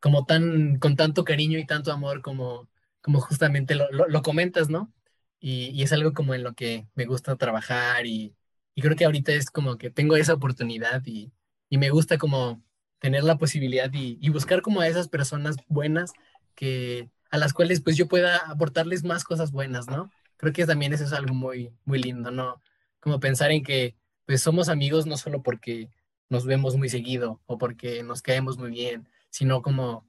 como 0.00 0.24
tan, 0.26 0.78
con 0.78 0.96
tanto 0.96 1.24
cariño 1.24 1.58
y 1.58 1.66
tanto 1.66 1.92
amor 1.92 2.22
como, 2.22 2.68
como 3.00 3.20
justamente 3.20 3.74
lo, 3.74 3.90
lo, 3.92 4.08
lo 4.08 4.22
comentas, 4.22 4.68
¿no? 4.70 4.92
Y, 5.40 5.70
y, 5.70 5.82
es 5.82 5.92
algo 5.92 6.12
como 6.14 6.34
en 6.34 6.42
lo 6.42 6.54
que 6.54 6.86
me 6.94 7.06
gusta 7.06 7.36
trabajar 7.36 8.06
y, 8.06 8.34
y, 8.74 8.82
creo 8.82 8.96
que 8.96 9.04
ahorita 9.04 9.32
es 9.32 9.50
como 9.50 9.78
que 9.78 9.90
tengo 9.90 10.16
esa 10.16 10.34
oportunidad 10.34 11.02
y, 11.06 11.32
y 11.70 11.78
me 11.78 11.90
gusta 11.90 12.18
como 12.18 12.62
tener 12.98 13.24
la 13.24 13.38
posibilidad 13.38 13.90
y, 13.92 14.28
buscar 14.30 14.62
como 14.62 14.80
a 14.80 14.88
esas 14.88 15.08
personas 15.08 15.56
buenas 15.68 16.12
que 16.54 17.10
a 17.30 17.38
las 17.38 17.52
cuales 17.52 17.80
pues 17.80 17.96
yo 17.96 18.08
pueda 18.08 18.38
aportarles 18.38 19.04
más 19.04 19.24
cosas 19.24 19.52
buenas, 19.52 19.86
¿no? 19.86 20.10
Creo 20.38 20.52
que 20.52 20.66
también 20.66 20.92
eso 20.92 21.04
es 21.04 21.12
algo 21.12 21.34
muy, 21.34 21.72
muy 21.84 22.00
lindo, 22.00 22.30
¿no? 22.30 22.62
Como 23.00 23.20
pensar 23.20 23.50
en 23.50 23.62
que 23.62 23.96
pues 24.24 24.42
somos 24.42 24.68
amigos 24.68 25.06
no 25.06 25.16
solo 25.16 25.42
porque 25.42 25.90
nos 26.30 26.46
vemos 26.46 26.76
muy 26.76 26.88
seguido 26.88 27.40
o 27.46 27.58
porque 27.58 28.02
nos 28.02 28.22
caemos 28.22 28.58
muy 28.58 28.70
bien, 28.70 29.08
sino 29.30 29.62
como 29.62 30.08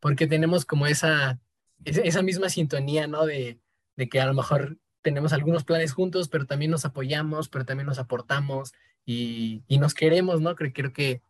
porque 0.00 0.26
tenemos 0.26 0.64
como 0.64 0.86
esa, 0.86 1.40
esa 1.84 2.22
misma 2.22 2.48
sintonía, 2.50 3.06
¿no? 3.06 3.26
De, 3.26 3.58
de 3.96 4.08
que 4.08 4.20
a 4.20 4.26
lo 4.26 4.34
mejor 4.34 4.78
tenemos 5.02 5.32
algunos 5.32 5.64
planes 5.64 5.92
juntos, 5.92 6.28
pero 6.28 6.46
también 6.46 6.70
nos 6.70 6.84
apoyamos, 6.84 7.48
pero 7.48 7.64
también 7.64 7.86
nos 7.86 7.98
aportamos 7.98 8.74
y, 9.04 9.62
y 9.68 9.78
nos 9.78 9.94
queremos, 9.94 10.40
¿no? 10.40 10.54
Creo, 10.56 10.72
creo 10.72 10.92
que 10.92 11.22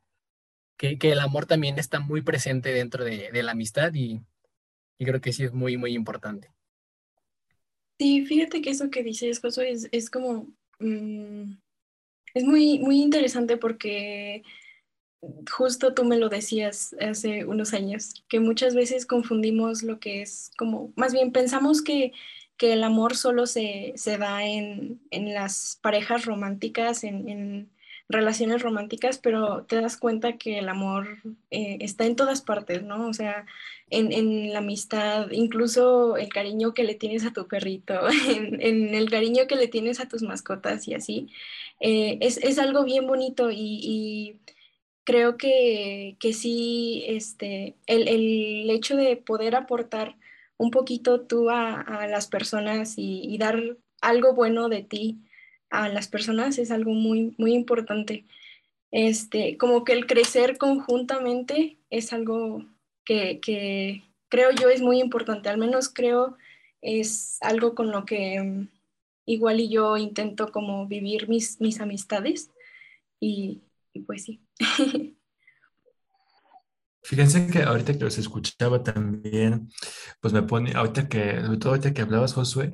que, 0.76 0.98
que, 0.98 1.12
el 1.12 1.20
amor 1.20 1.46
también 1.46 1.78
está 1.78 2.00
muy 2.00 2.22
presente 2.22 2.72
dentro 2.72 3.04
de, 3.04 3.30
de 3.32 3.42
la 3.42 3.52
amistad 3.52 3.92
y, 3.94 4.22
y, 4.98 5.04
creo 5.04 5.20
que 5.20 5.32
sí 5.32 5.44
es 5.44 5.52
muy, 5.52 5.76
muy 5.76 5.94
importante. 5.94 6.50
Sí, 7.98 8.26
fíjate 8.26 8.60
que 8.60 8.70
eso 8.70 8.90
que 8.90 9.02
dices, 9.02 9.40
Josué, 9.40 9.70
es, 9.70 9.88
es 9.92 10.10
como, 10.10 10.48
mmm, 10.78 11.54
es 12.34 12.44
muy, 12.44 12.78
muy 12.78 13.00
interesante 13.02 13.56
porque 13.56 14.42
justo 15.50 15.94
tú 15.94 16.04
me 16.04 16.18
lo 16.18 16.28
decías 16.28 16.94
hace 17.00 17.44
unos 17.44 17.72
años, 17.74 18.24
que 18.28 18.40
muchas 18.40 18.74
veces 18.74 19.06
confundimos 19.06 19.82
lo 19.82 19.98
que 19.98 20.22
es 20.22 20.50
como, 20.58 20.92
más 20.96 21.12
bien 21.12 21.32
pensamos 21.32 21.82
que, 21.82 22.12
que 22.56 22.72
el 22.74 22.84
amor 22.84 23.16
solo 23.16 23.46
se, 23.46 23.92
se 23.96 24.18
da 24.18 24.44
en, 24.44 25.00
en, 25.10 25.34
las 25.34 25.78
parejas 25.82 26.26
románticas, 26.26 27.04
en, 27.04 27.28
en 27.28 27.70
relaciones 28.08 28.62
románticas, 28.62 29.18
pero 29.18 29.64
te 29.64 29.80
das 29.80 29.96
cuenta 29.96 30.38
que 30.38 30.58
el 30.58 30.68
amor 30.68 31.18
eh, 31.50 31.78
está 31.80 32.06
en 32.06 32.16
todas 32.16 32.40
partes, 32.40 32.82
¿no? 32.82 33.08
O 33.08 33.12
sea, 33.12 33.46
en, 33.90 34.12
en, 34.12 34.52
la 34.52 34.60
amistad, 34.60 35.30
incluso 35.32 36.16
el 36.16 36.28
cariño 36.28 36.74
que 36.74 36.84
le 36.84 36.94
tienes 36.94 37.24
a 37.24 37.32
tu 37.32 37.48
perrito, 37.48 37.94
en, 38.28 38.94
el 38.94 39.10
cariño 39.10 39.46
que 39.48 39.56
le 39.56 39.68
tienes 39.68 40.00
a 40.00 40.08
tus 40.08 40.22
mascotas 40.22 40.86
y 40.88 40.94
así, 40.94 41.28
eh, 41.80 42.18
es, 42.20 42.38
es, 42.38 42.58
algo 42.58 42.84
bien 42.84 43.06
bonito 43.06 43.50
y, 43.52 44.40
creo 45.04 45.36
que, 45.36 46.16
que, 46.20 46.32
sí, 46.32 47.04
este, 47.08 47.76
el, 47.86 48.08
el, 48.08 48.70
hecho 48.70 48.96
de 48.96 49.16
poder 49.16 49.54
aportar 49.56 50.16
un 50.56 50.70
poquito 50.70 51.20
tú 51.22 51.50
a, 51.50 51.80
a 51.80 52.06
las 52.08 52.26
personas 52.28 52.94
y 52.96 53.36
dar 53.38 53.76
algo 54.00 54.34
bueno 54.34 54.68
de 54.68 54.82
ti 54.82 55.20
a 55.70 55.88
las 55.88 56.08
personas 56.08 56.58
es 56.58 56.70
algo 56.70 56.92
muy, 56.92 57.34
muy 57.38 57.54
importante. 57.54 58.24
Este, 58.90 59.56
como 59.58 59.84
que 59.84 59.92
el 59.92 60.06
crecer 60.06 60.58
conjuntamente 60.58 61.78
es 61.90 62.12
algo 62.12 62.64
que, 63.04 63.40
que, 63.40 64.02
creo 64.28 64.50
yo 64.52 64.68
es 64.68 64.80
muy 64.80 65.00
importante, 65.00 65.48
al 65.48 65.58
menos 65.58 65.88
creo 65.88 66.36
es 66.82 67.38
algo 67.40 67.74
con 67.74 67.90
lo 67.90 68.04
que 68.04 68.40
um, 68.40 68.68
igual 69.24 69.60
y 69.60 69.68
yo 69.68 69.96
intento 69.96 70.52
como 70.52 70.86
vivir 70.86 71.28
mis, 71.28 71.60
mis 71.60 71.80
amistades 71.80 72.50
y, 73.20 73.62
y 73.92 74.00
pues 74.00 74.24
sí. 74.24 74.40
Fíjense 77.02 77.46
que 77.46 77.62
ahorita 77.62 77.92
que 77.92 78.04
los 78.04 78.18
escuchaba 78.18 78.82
también, 78.82 79.70
pues 80.20 80.34
me 80.34 80.42
pone, 80.42 80.72
ahorita 80.72 81.08
que, 81.08 81.40
sobre 81.40 81.58
todo 81.58 81.70
ahorita 81.70 81.94
que 81.94 82.02
hablabas, 82.02 82.34
Josué, 82.34 82.72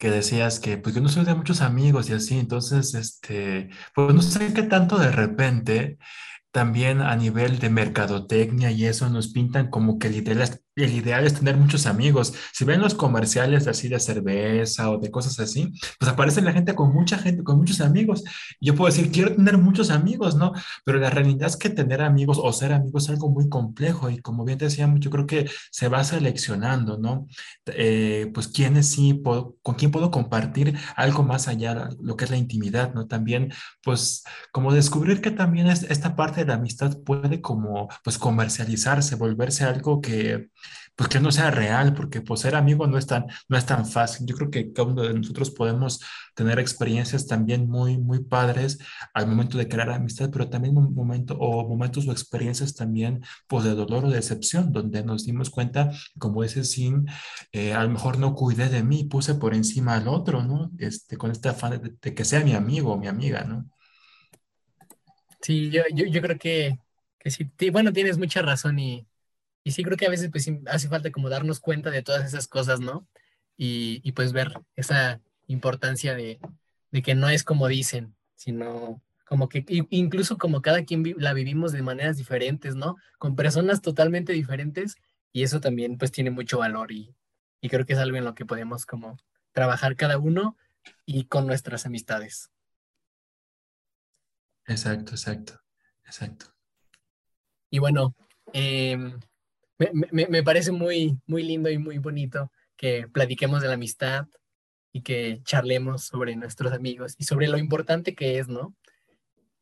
que 0.00 0.10
decías 0.10 0.60
que 0.60 0.78
pues 0.78 0.94
yo 0.94 1.02
no 1.02 1.10
soy 1.10 1.26
de 1.26 1.34
muchos 1.34 1.60
amigos 1.60 2.08
y 2.10 2.14
así, 2.14 2.38
entonces, 2.38 2.94
este, 2.94 3.68
pues 3.94 4.14
no 4.14 4.22
sé 4.22 4.54
qué 4.54 4.62
tanto 4.62 4.98
de 4.98 5.12
repente 5.12 5.98
también 6.52 7.02
a 7.02 7.14
nivel 7.16 7.58
de 7.58 7.70
mercadotecnia 7.70 8.70
y 8.70 8.86
eso 8.86 9.10
nos 9.10 9.28
pintan 9.32 9.70
como 9.70 9.98
que 9.98 10.08
es, 10.08 10.62
el 10.76 10.94
ideal 10.94 11.26
es 11.26 11.34
tener 11.34 11.56
muchos 11.56 11.86
amigos. 11.86 12.32
Si 12.52 12.64
ven 12.64 12.80
los 12.80 12.94
comerciales 12.94 13.66
así 13.66 13.88
de 13.88 14.00
cerveza 14.00 14.90
o 14.90 14.98
de 14.98 15.10
cosas 15.10 15.38
así, 15.40 15.72
pues 15.98 16.10
aparece 16.10 16.42
la 16.42 16.52
gente 16.52 16.74
con 16.74 16.92
mucha 16.92 17.18
gente, 17.18 17.42
con 17.42 17.58
muchos 17.58 17.80
amigos. 17.80 18.22
Yo 18.60 18.74
puedo 18.74 18.92
decir, 18.92 19.10
quiero 19.10 19.34
tener 19.34 19.58
muchos 19.58 19.90
amigos, 19.90 20.36
¿no? 20.36 20.52
Pero 20.84 20.98
la 20.98 21.10
realidad 21.10 21.48
es 21.48 21.56
que 21.56 21.70
tener 21.70 22.02
amigos 22.02 22.38
o 22.40 22.52
ser 22.52 22.72
amigos 22.72 23.04
es 23.04 23.10
algo 23.10 23.30
muy 23.30 23.48
complejo 23.48 24.10
y 24.10 24.18
como 24.18 24.44
bien 24.44 24.58
decíamos, 24.58 25.00
yo 25.00 25.10
creo 25.10 25.26
que 25.26 25.50
se 25.70 25.88
va 25.88 26.04
seleccionando, 26.04 26.98
¿no? 26.98 27.26
Eh, 27.66 28.30
pues 28.34 28.48
quiénes 28.48 28.88
sí, 28.88 29.14
puedo, 29.14 29.56
con 29.62 29.74
quién 29.74 29.90
puedo 29.90 30.10
compartir 30.10 30.76
algo 30.96 31.22
más 31.22 31.48
allá, 31.48 31.88
lo 32.00 32.16
que 32.16 32.24
es 32.24 32.30
la 32.30 32.36
intimidad, 32.36 32.94
¿no? 32.94 33.06
También, 33.06 33.52
pues, 33.82 34.24
como 34.52 34.72
descubrir 34.72 35.20
que 35.20 35.30
también 35.30 35.66
es, 35.68 35.82
esta 35.84 36.16
parte 36.16 36.40
de 36.40 36.46
la 36.46 36.54
amistad 36.54 36.98
puede 37.04 37.40
como, 37.40 37.88
pues, 38.04 38.18
comercializarse, 38.18 39.14
volverse 39.16 39.64
algo 39.64 40.00
que 40.00 40.50
pues 41.00 41.08
que 41.08 41.18
no 41.18 41.32
sea 41.32 41.50
real, 41.50 41.94
porque 41.94 42.20
pues 42.20 42.40
ser 42.40 42.54
amigo 42.54 42.86
no 42.86 42.98
es 42.98 43.06
tan, 43.06 43.24
no 43.48 43.56
es 43.56 43.64
tan 43.64 43.86
fácil. 43.86 44.26
Yo 44.26 44.36
creo 44.36 44.50
que 44.50 44.70
cada 44.70 44.86
uno 44.86 45.00
de 45.00 45.14
nosotros 45.14 45.50
podemos 45.50 45.98
tener 46.34 46.58
experiencias 46.58 47.26
también 47.26 47.70
muy, 47.70 47.96
muy 47.96 48.22
padres 48.22 48.78
al 49.14 49.26
momento 49.26 49.56
de 49.56 49.66
crear 49.66 49.88
amistad, 49.88 50.28
pero 50.30 50.50
también 50.50 50.74
momento, 50.74 51.38
o 51.38 51.66
momentos 51.66 52.06
o 52.06 52.12
experiencias 52.12 52.74
también 52.74 53.22
pues 53.46 53.64
de 53.64 53.70
dolor 53.74 54.04
o 54.04 54.10
decepción, 54.10 54.72
donde 54.72 55.02
nos 55.02 55.24
dimos 55.24 55.48
cuenta, 55.48 55.90
como 56.18 56.44
ese 56.44 56.64
sin, 56.64 57.06
eh, 57.52 57.72
a 57.72 57.82
lo 57.82 57.88
mejor 57.88 58.18
no 58.18 58.34
cuidé 58.34 58.68
de 58.68 58.82
mí, 58.82 59.04
puse 59.04 59.36
por 59.36 59.54
encima 59.54 59.94
al 59.94 60.06
otro, 60.06 60.44
¿no? 60.44 60.70
Este, 60.76 61.16
con 61.16 61.30
este 61.30 61.48
afán 61.48 61.80
de, 61.80 61.94
de 61.98 62.14
que 62.14 62.26
sea 62.26 62.44
mi 62.44 62.52
amigo 62.52 62.92
o 62.92 62.98
mi 62.98 63.06
amiga, 63.06 63.42
¿no? 63.44 63.70
Sí, 65.40 65.70
yo, 65.70 65.80
yo, 65.94 66.04
yo 66.04 66.20
creo 66.20 66.38
que, 66.38 66.78
que 67.18 67.30
sí, 67.30 67.50
bueno, 67.72 67.90
tienes 67.90 68.18
mucha 68.18 68.42
razón 68.42 68.78
y 68.78 69.06
y 69.64 69.72
sí 69.72 69.82
creo 69.82 69.96
que 69.96 70.06
a 70.06 70.10
veces 70.10 70.30
pues 70.30 70.50
hace 70.66 70.88
falta 70.88 71.10
como 71.10 71.28
darnos 71.28 71.60
cuenta 71.60 71.90
de 71.90 72.02
todas 72.02 72.24
esas 72.26 72.48
cosas, 72.48 72.80
¿no? 72.80 73.06
Y, 73.56 74.00
y 74.04 74.12
pues 74.12 74.32
ver 74.32 74.52
esa 74.76 75.20
importancia 75.46 76.14
de, 76.14 76.40
de, 76.90 77.02
que 77.02 77.14
no 77.14 77.28
es 77.28 77.44
como 77.44 77.68
dicen, 77.68 78.14
sino 78.34 79.02
como 79.26 79.48
que 79.48 79.64
incluso 79.90 80.38
como 80.38 80.62
cada 80.62 80.84
quien 80.84 81.14
la 81.18 81.34
vivimos 81.34 81.72
de 81.72 81.82
maneras 81.82 82.16
diferentes, 82.16 82.74
¿no? 82.74 82.96
Con 83.18 83.36
personas 83.36 83.82
totalmente 83.82 84.32
diferentes 84.32 84.96
y 85.32 85.42
eso 85.42 85.60
también 85.60 85.98
pues 85.98 86.10
tiene 86.10 86.30
mucho 86.30 86.58
valor 86.58 86.90
y, 86.90 87.14
y 87.60 87.68
creo 87.68 87.84
que 87.84 87.92
es 87.92 87.98
algo 87.98 88.16
en 88.16 88.24
lo 88.24 88.34
que 88.34 88.46
podemos 88.46 88.86
como 88.86 89.18
trabajar 89.52 89.96
cada 89.96 90.18
uno 90.18 90.56
y 91.04 91.24
con 91.24 91.46
nuestras 91.46 91.86
amistades. 91.86 92.50
Exacto, 94.66 95.12
exacto, 95.12 95.60
exacto. 96.04 96.46
Y 97.70 97.78
bueno, 97.78 98.14
em, 98.52 99.18
me, 100.12 100.26
me, 100.26 100.42
parece 100.42 100.72
muy, 100.72 101.18
muy 101.26 101.42
lindo 101.42 101.70
y 101.70 101.78
muy 101.78 101.98
bonito 101.98 102.52
que 102.76 103.08
platiquemos 103.08 103.62
de 103.62 103.68
la 103.68 103.74
amistad 103.74 104.26
y 104.92 105.02
que 105.02 105.40
charlemos 105.44 106.04
sobre 106.04 106.36
nuestros 106.36 106.72
amigos 106.72 107.14
y 107.18 107.24
sobre 107.24 107.48
lo 107.48 107.56
importante 107.56 108.14
que 108.14 108.38
es, 108.38 108.48
¿no? 108.48 108.74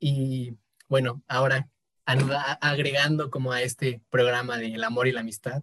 Y 0.00 0.56
bueno, 0.88 1.22
ahora 1.28 1.68
agregando 2.60 3.30
como 3.30 3.52
a 3.52 3.62
este 3.62 4.00
programa 4.10 4.56
del 4.56 4.82
amor 4.82 5.06
y 5.06 5.12
la 5.12 5.20
amistad, 5.20 5.62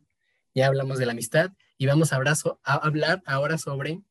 ya 0.53 0.67
hablamos 0.67 0.99
de 0.99 1.05
la 1.05 1.11
amistad 1.13 1.51
y 1.77 1.87
vamos 1.87 2.13
a, 2.13 2.17
abrazo, 2.17 2.59
a 2.63 2.75
hablar 2.75 3.23
ahora 3.25 3.57
sobre... 3.57 4.01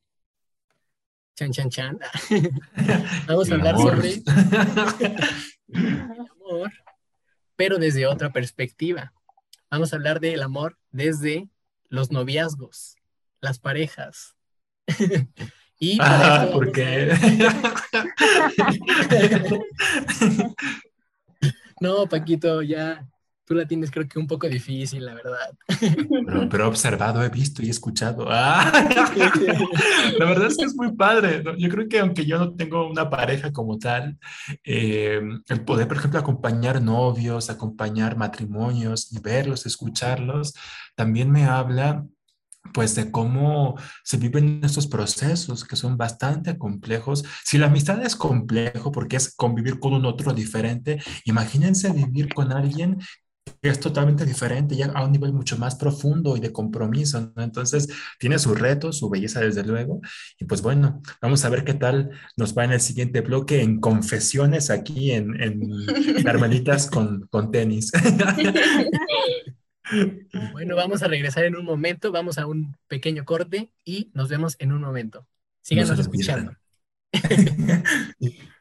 Chan, 1.36 1.52
chan, 1.52 1.70
chan. 1.70 1.98
vamos 3.26 3.50
a 3.50 3.54
hablar 3.54 3.76
sobre 3.76 4.22
el 5.68 6.00
amor, 6.00 6.72
pero 7.56 7.78
desde 7.78 8.06
otra 8.06 8.32
perspectiva. 8.32 9.12
Vamos 9.74 9.92
a 9.92 9.96
hablar 9.96 10.20
del 10.20 10.40
amor 10.40 10.78
desde 10.92 11.48
los 11.88 12.12
noviazgos, 12.12 12.94
las 13.40 13.58
parejas. 13.58 14.36
y 15.80 15.98
ah, 16.00 16.48
¿por 16.52 16.70
qué? 16.70 17.10
no, 21.80 22.06
Paquito, 22.06 22.62
ya 22.62 23.04
tú 23.44 23.54
la 23.54 23.66
tienes 23.66 23.90
creo 23.90 24.08
que 24.08 24.18
un 24.18 24.26
poco 24.26 24.48
difícil, 24.48 25.04
la 25.04 25.14
verdad. 25.14 25.54
Pero, 26.50 26.64
he 26.64 26.66
observado, 26.66 27.22
he 27.22 27.28
visto 27.28 27.62
y 27.62 27.70
escuchado. 27.70 28.26
Ah, 28.28 28.70
la 30.18 30.24
verdad 30.24 30.48
es 30.48 30.56
que 30.56 30.64
es 30.64 30.74
muy 30.74 30.92
padre. 30.94 31.42
Yo 31.58 31.68
creo 31.68 31.88
que 31.88 32.00
aunque 32.00 32.24
yo 32.24 32.38
no 32.38 32.54
tengo 32.54 32.88
una 32.88 33.10
pareja 33.10 33.52
como 33.52 33.78
tal, 33.78 34.18
eh, 34.64 35.20
el 35.48 35.64
poder, 35.64 35.88
por 35.88 35.98
ejemplo, 35.98 36.18
acompañar 36.18 36.82
novios, 36.82 37.50
acompañar 37.50 38.16
matrimonios 38.16 39.12
y 39.12 39.20
verlos, 39.20 39.66
escucharlos, 39.66 40.54
también 40.94 41.30
me 41.30 41.44
habla 41.44 42.04
pues 42.72 42.94
de 42.94 43.10
cómo 43.10 43.76
se 44.02 44.16
viven 44.16 44.60
estos 44.62 44.86
procesos 44.86 45.64
que 45.64 45.76
son 45.76 45.96
bastante 45.96 46.56
complejos. 46.56 47.24
Si 47.44 47.58
la 47.58 47.66
amistad 47.66 48.02
es 48.04 48.16
complejo 48.16 48.90
porque 48.90 49.16
es 49.16 49.34
convivir 49.34 49.78
con 49.78 49.92
un 49.92 50.06
otro 50.06 50.32
diferente, 50.32 51.00
imagínense 51.24 51.92
vivir 51.92 52.32
con 52.32 52.52
alguien 52.52 52.98
es 53.68 53.80
totalmente 53.80 54.24
diferente, 54.24 54.76
ya 54.76 54.86
a 54.86 55.04
un 55.04 55.12
nivel 55.12 55.32
mucho 55.32 55.56
más 55.56 55.74
profundo 55.74 56.36
y 56.36 56.40
de 56.40 56.52
compromiso, 56.52 57.32
¿no? 57.34 57.42
Entonces, 57.42 57.88
tiene 58.18 58.38
su 58.38 58.54
reto, 58.54 58.92
su 58.92 59.08
belleza, 59.08 59.40
desde 59.40 59.64
luego. 59.64 60.00
Y 60.38 60.44
pues 60.44 60.62
bueno, 60.62 61.02
vamos 61.20 61.44
a 61.44 61.48
ver 61.48 61.64
qué 61.64 61.74
tal 61.74 62.10
nos 62.36 62.56
va 62.56 62.64
en 62.64 62.72
el 62.72 62.80
siguiente 62.80 63.20
bloque 63.20 63.62
en 63.62 63.80
confesiones 63.80 64.70
aquí 64.70 65.12
en, 65.12 65.40
en 65.40 65.60
Carmelitas 66.24 66.88
con, 66.88 67.26
con 67.28 67.50
tenis. 67.50 67.92
Bueno, 70.52 70.76
vamos 70.76 71.02
a 71.02 71.08
regresar 71.08 71.44
en 71.44 71.56
un 71.56 71.64
momento, 71.64 72.10
vamos 72.10 72.38
a 72.38 72.46
un 72.46 72.74
pequeño 72.88 73.26
corte 73.26 73.70
y 73.84 74.10
nos 74.14 74.30
vemos 74.30 74.56
en 74.58 74.72
un 74.72 74.80
momento. 74.80 75.26
Síganos 75.60 75.98
escuchando. 75.98 76.56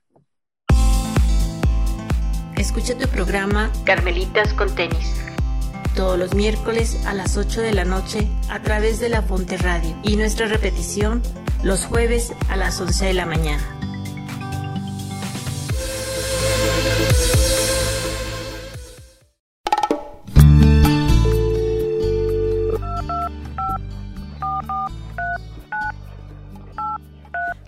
Escucha 2.63 2.97
tu 2.97 3.09
programa 3.09 3.69
Carmelitas 3.83 4.53
con 4.53 4.73
tenis. 4.73 5.13
Todos 5.97 6.17
los 6.17 6.33
miércoles 6.33 6.97
a 7.05 7.13
las 7.13 7.35
8 7.35 7.59
de 7.59 7.73
la 7.73 7.83
noche 7.83 8.29
a 8.49 8.61
través 8.61 9.01
de 9.01 9.09
la 9.09 9.21
Fonte 9.21 9.57
Radio 9.57 9.93
y 10.01 10.15
nuestra 10.15 10.47
repetición 10.47 11.21
los 11.61 11.83
jueves 11.83 12.31
a 12.47 12.55
las 12.55 12.79
11 12.79 13.07
de 13.07 13.13
la 13.15 13.25
mañana. 13.25 13.72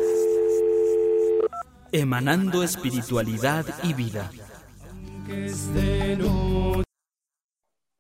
Emanando 1.94 2.62
espiritualidad 2.62 3.66
y 3.82 3.96
vida. 3.96 4.30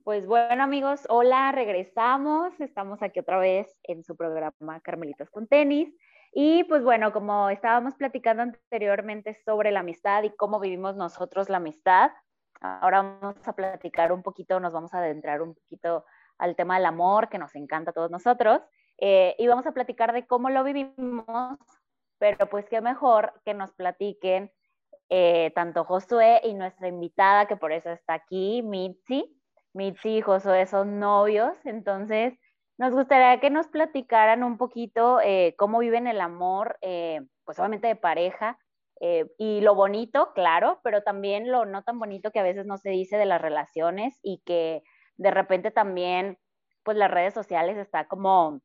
Pues 0.07 0.25
bueno 0.25 0.63
amigos, 0.63 1.05
hola, 1.09 1.51
regresamos. 1.51 2.57
Estamos 2.61 3.03
aquí 3.03 3.19
otra 3.19 3.39
vez 3.39 3.77
en 3.83 4.05
su 4.05 4.15
programa 4.15 4.79
Carmelitas 4.79 5.29
con 5.29 5.47
tenis. 5.47 5.93
Y 6.31 6.63
pues 6.63 6.81
bueno, 6.81 7.11
como 7.11 7.49
estábamos 7.49 7.93
platicando 7.95 8.41
anteriormente 8.41 9.37
sobre 9.43 9.69
la 9.69 9.81
amistad 9.81 10.23
y 10.23 10.29
cómo 10.29 10.61
vivimos 10.61 10.95
nosotros 10.95 11.49
la 11.49 11.57
amistad, 11.57 12.11
ahora 12.61 13.01
vamos 13.01 13.45
a 13.45 13.51
platicar 13.51 14.13
un 14.13 14.23
poquito, 14.23 14.61
nos 14.61 14.71
vamos 14.71 14.93
a 14.93 14.99
adentrar 14.99 15.41
un 15.41 15.55
poquito 15.55 16.05
al 16.37 16.55
tema 16.55 16.77
del 16.77 16.85
amor 16.85 17.27
que 17.27 17.37
nos 17.37 17.53
encanta 17.55 17.91
a 17.91 17.93
todos 17.93 18.09
nosotros. 18.09 18.61
Eh, 18.99 19.35
y 19.37 19.45
vamos 19.47 19.67
a 19.67 19.73
platicar 19.73 20.13
de 20.13 20.25
cómo 20.25 20.49
lo 20.49 20.63
vivimos, 20.63 21.57
pero 22.17 22.47
pues 22.47 22.65
qué 22.69 22.79
mejor 22.79 23.33
que 23.43 23.53
nos 23.53 23.73
platiquen 23.73 24.53
eh, 25.09 25.51
tanto 25.53 25.83
Josué 25.83 26.39
y 26.45 26.53
nuestra 26.53 26.87
invitada, 26.87 27.45
que 27.45 27.57
por 27.57 27.73
eso 27.73 27.89
está 27.89 28.13
aquí, 28.13 28.61
Mitzi 28.63 29.36
mis 29.77 30.03
hijos 30.05 30.45
o 30.45 30.53
esos 30.53 30.85
novios. 30.87 31.55
Entonces, 31.63 32.33
nos 32.77 32.91
gustaría 32.91 33.39
que 33.39 33.49
nos 33.49 33.67
platicaran 33.67 34.43
un 34.43 34.57
poquito 34.57 35.21
eh, 35.21 35.55
cómo 35.57 35.79
viven 35.79 36.07
el 36.07 36.19
amor, 36.19 36.77
eh, 36.81 37.21
pues 37.45 37.59
obviamente 37.59 37.87
de 37.87 37.95
pareja, 37.95 38.59
eh, 38.99 39.25
y 39.37 39.61
lo 39.61 39.75
bonito, 39.75 40.31
claro, 40.33 40.79
pero 40.83 41.03
también 41.03 41.51
lo 41.51 41.65
no 41.65 41.83
tan 41.83 41.99
bonito 41.99 42.31
que 42.31 42.39
a 42.39 42.43
veces 42.43 42.65
no 42.65 42.77
se 42.77 42.89
dice 42.89 43.17
de 43.17 43.25
las 43.27 43.41
relaciones 43.41 44.19
y 44.23 44.41
que 44.45 44.81
de 45.17 45.31
repente 45.31 45.71
también, 45.71 46.39
pues 46.83 46.97
las 46.97 47.11
redes 47.11 47.33
sociales 47.33 47.77
está 47.77 48.07
como 48.07 48.59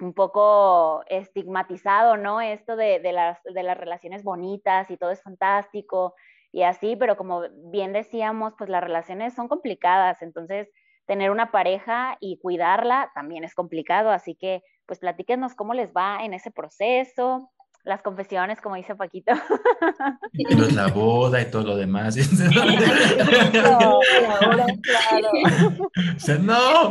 un 0.00 0.14
poco 0.14 1.02
estigmatizado, 1.08 2.16
¿no? 2.16 2.40
Esto 2.40 2.76
de, 2.76 3.00
de, 3.00 3.12
las, 3.12 3.38
de 3.42 3.62
las 3.62 3.76
relaciones 3.76 4.22
bonitas 4.22 4.90
y 4.90 4.96
todo 4.96 5.10
es 5.10 5.22
fantástico 5.22 6.14
y 6.52 6.62
así, 6.62 6.96
pero 6.96 7.16
como 7.16 7.42
bien 7.70 7.92
decíamos, 7.92 8.54
pues 8.58 8.70
las 8.70 8.82
relaciones 8.82 9.34
son 9.34 9.48
complicadas, 9.48 10.20
entonces 10.22 10.68
tener 11.06 11.30
una 11.30 11.50
pareja 11.50 12.16
y 12.20 12.38
cuidarla 12.38 13.10
también 13.14 13.44
es 13.44 13.54
complicado, 13.54 14.10
así 14.10 14.34
que 14.34 14.62
pues 14.86 14.98
platíquenos 14.98 15.54
cómo 15.54 15.74
les 15.74 15.92
va 15.92 16.24
en 16.24 16.34
ese 16.34 16.50
proceso, 16.50 17.50
las 17.84 18.02
confesiones, 18.02 18.60
como 18.60 18.74
dice 18.76 18.94
Paquito. 18.94 19.32
Y 20.32 20.44
la 20.74 20.88
boda 20.88 21.40
y 21.40 21.50
todo 21.50 21.64
lo 21.64 21.76
demás. 21.76 22.16
no. 26.40 26.90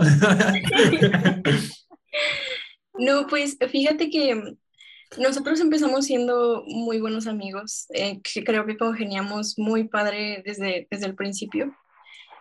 No, 2.98 3.28
pues 3.28 3.58
fíjate 3.70 4.10
que 4.10 4.56
nosotros 5.18 5.60
empezamos 5.60 6.06
siendo 6.06 6.64
muy 6.68 7.00
buenos 7.00 7.28
amigos, 7.28 7.88
eh, 7.94 8.22
que 8.22 8.44
creo 8.44 8.66
que 8.66 8.78
congeniamos 8.78 9.58
muy 9.58 9.88
padre 9.88 10.44
desde, 10.46 10.88
desde 10.90 11.08
el 11.08 11.16
principio. 11.16 11.76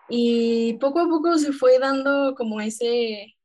Y 0.09 0.75
poco 0.75 1.01
a 1.01 1.09
poco 1.09 1.39
se 1.39 1.53
fue 1.53 1.79
dando 1.79 2.35
como 2.35 2.61
ese, 2.61 3.37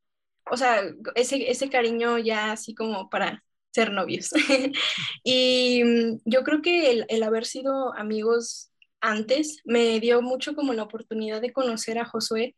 o 0.52 0.58
sea, 0.58 0.82
ese, 1.16 1.50
ese 1.52 1.70
cariño 1.70 2.18
ya 2.20 2.52
así 2.54 2.76
como 2.76 3.10
para 3.10 3.44
ser 3.72 3.92
novios. 3.92 4.32
y 5.24 5.84
mm, 5.84 6.22
yo 6.26 6.44
creo 6.44 6.62
que 6.62 6.92
el, 6.92 7.06
el 7.10 7.24
haber 7.24 7.46
sido 7.46 7.94
amigos 7.96 8.72
antes 9.02 9.62
me 9.66 10.00
dio 10.00 10.22
mucho 10.22 10.56
como 10.56 10.74
la 10.74 10.84
oportunidad 10.84 11.42
de 11.42 11.54
conocer 11.54 11.98
a 12.00 12.06
Josué 12.06 12.56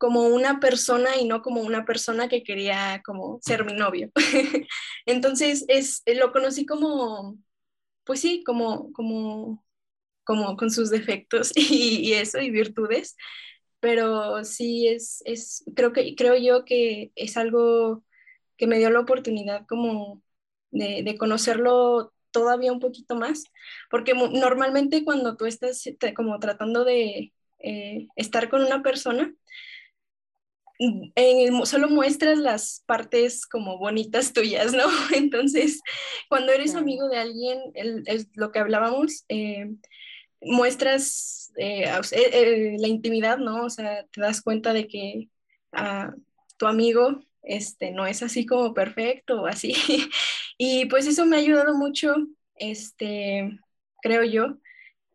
como 0.00 0.28
una 0.28 0.60
persona 0.60 1.18
y 1.18 1.26
no 1.26 1.42
como 1.42 1.60
una 1.60 1.84
persona 1.84 2.26
que 2.26 2.42
quería 2.42 3.02
como 3.04 3.38
ser 3.42 3.66
mi 3.66 3.74
novio. 3.74 4.10
Entonces, 5.06 5.66
es, 5.68 6.02
lo 6.06 6.32
conocí 6.32 6.64
como, 6.64 7.36
pues 8.04 8.20
sí, 8.20 8.42
como, 8.46 8.94
como, 8.94 9.62
como 10.24 10.56
con 10.56 10.70
sus 10.70 10.88
defectos 10.88 11.52
y, 11.56 12.14
eso, 12.14 12.40
y 12.40 12.50
virtudes, 12.50 13.14
pero 13.78 14.42
sí 14.42 14.88
es, 14.88 15.22
es, 15.26 15.64
creo 15.76 15.92
que, 15.92 16.14
creo 16.16 16.34
yo 16.34 16.64
que 16.64 17.12
es 17.14 17.36
algo 17.36 18.02
que 18.56 18.66
me 18.66 18.78
dio 18.78 18.88
la 18.88 19.00
oportunidad 19.00 19.66
como 19.66 20.22
de, 20.70 21.02
de 21.02 21.18
conocerlo 21.18 22.14
todavía 22.30 22.72
un 22.72 22.80
poquito 22.80 23.16
más, 23.16 23.44
porque 23.90 24.14
normalmente 24.14 25.04
cuando 25.04 25.36
tú 25.36 25.44
estás 25.44 25.84
como 26.16 26.38
tratando 26.38 26.86
de 26.86 27.34
eh, 27.58 28.08
estar 28.16 28.48
con 28.48 28.62
una 28.62 28.82
persona, 28.82 29.34
mm, 30.80 31.62
solo 31.64 31.88
muestras 31.88 32.38
las 32.38 32.82
partes 32.86 33.46
como 33.46 33.78
bonitas 33.78 34.32
tuyas, 34.32 34.72
¿no? 34.72 34.84
Entonces, 35.14 35.80
cuando 36.28 36.52
eres 36.52 36.74
amigo 36.74 37.08
de 37.08 37.18
alguien, 37.18 37.60
lo 38.34 38.50
que 38.50 38.58
hablábamos, 38.58 39.24
eh, 39.28 39.70
muestras 40.40 41.52
eh, 41.56 42.76
la 42.78 42.88
intimidad, 42.88 43.38
¿no? 43.38 43.64
O 43.64 43.70
sea, 43.70 44.04
te 44.12 44.20
das 44.20 44.42
cuenta 44.42 44.72
de 44.72 44.88
que 44.88 45.28
ah, 45.72 46.12
tu 46.56 46.66
amigo 46.66 47.22
este, 47.42 47.90
no 47.90 48.06
es 48.06 48.22
así 48.22 48.46
como 48.46 48.74
perfecto 48.74 49.42
o 49.42 49.46
así. 49.46 49.74
y 50.58 50.86
pues 50.86 51.06
eso 51.06 51.26
me 51.26 51.36
ha 51.36 51.40
ayudado 51.40 51.76
mucho, 51.76 52.14
este, 52.56 53.58
creo 54.02 54.24
yo, 54.24 54.58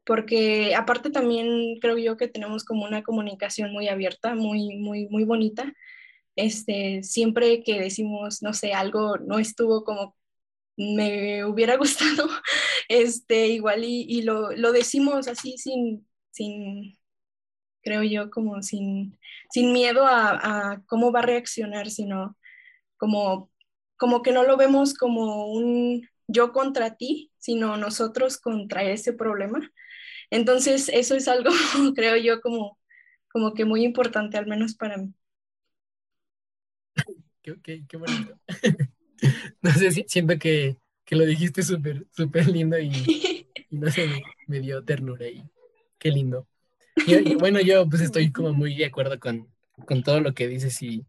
porque 0.06 0.76
aparte 0.76 1.10
también 1.10 1.80
creo 1.80 1.98
yo 1.98 2.18
que 2.18 2.28
tenemos 2.28 2.64
como 2.64 2.86
una 2.86 3.04
comunicación 3.04 3.72
muy 3.72 3.88
abierta, 3.88 4.36
muy, 4.36 4.78
muy, 4.78 5.08
muy 5.10 5.24
bonita. 5.24 5.74
Este, 6.36 7.02
siempre 7.04 7.64
que 7.64 7.80
decimos, 7.80 8.42
no 8.44 8.54
sé, 8.54 8.74
algo 8.74 9.18
no 9.18 9.40
estuvo 9.40 9.84
como 9.84 10.16
me 10.78 11.46
hubiera 11.46 11.78
gustado, 11.78 12.30
este, 12.90 13.48
igual 13.48 13.84
y, 13.84 14.22
lo, 14.22 14.52
lo, 14.52 14.72
decimos 14.72 15.28
así 15.28 15.58
sin, 15.58 16.08
sin, 16.32 16.98
creo 17.82 18.04
yo, 18.04 18.30
como 18.30 18.62
sin, 18.62 19.18
sin 19.52 19.74
miedo 19.74 20.06
a, 20.06 20.84
cómo 20.88 21.12
va 21.12 21.20
a 21.20 21.24
reaccionar, 21.24 21.90
sino 21.90 22.38
como, 22.98 23.52
como 23.98 24.22
que 24.22 24.32
no 24.32 24.44
lo 24.44 24.58
vemos 24.58 24.94
como 24.94 25.52
un 25.52 26.08
yo 26.28 26.52
contra 26.52 26.98
ti, 26.98 27.32
sino 27.38 27.78
nosotros 27.78 28.38
contra 28.38 28.84
ese 28.84 29.14
problema. 29.14 29.72
Entonces, 30.36 30.92
eso 30.92 31.16
es 31.16 31.30
algo, 31.30 31.50
creo 31.96 32.18
yo, 32.18 32.42
como, 32.42 32.78
como 33.32 33.54
que 33.54 33.64
muy 33.64 33.86
importante, 33.86 34.38
al 34.38 34.48
menos 34.48 34.76
para 34.76 34.98
mí. 34.98 35.14
Qué, 37.42 37.86
qué, 37.88 37.98
bonito. 37.98 38.38
no 39.62 39.72
sé, 39.72 39.92
siento 40.08 40.38
que, 40.38 40.76
que 41.06 41.16
lo 41.16 41.26
dijiste 41.26 41.64
súper, 41.64 42.06
súper 42.12 42.50
lindo 42.50 42.78
y, 42.78 42.90
y, 43.70 43.78
no 43.78 43.90
sé, 43.90 44.24
me 44.48 44.60
dio 44.60 44.84
ternura 44.84 45.26
y 45.26 45.42
qué 45.98 46.12
lindo. 46.12 46.46
Y, 47.08 47.36
bueno, 47.36 47.62
yo 47.62 47.88
pues 47.88 48.02
estoy 48.02 48.34
como 48.34 48.52
muy 48.52 48.76
de 48.76 48.88
acuerdo 48.88 49.18
con, 49.22 49.48
con 49.86 50.04
todo 50.04 50.20
lo 50.20 50.34
que 50.34 50.50
dices 50.50 50.82
y, 50.82 51.06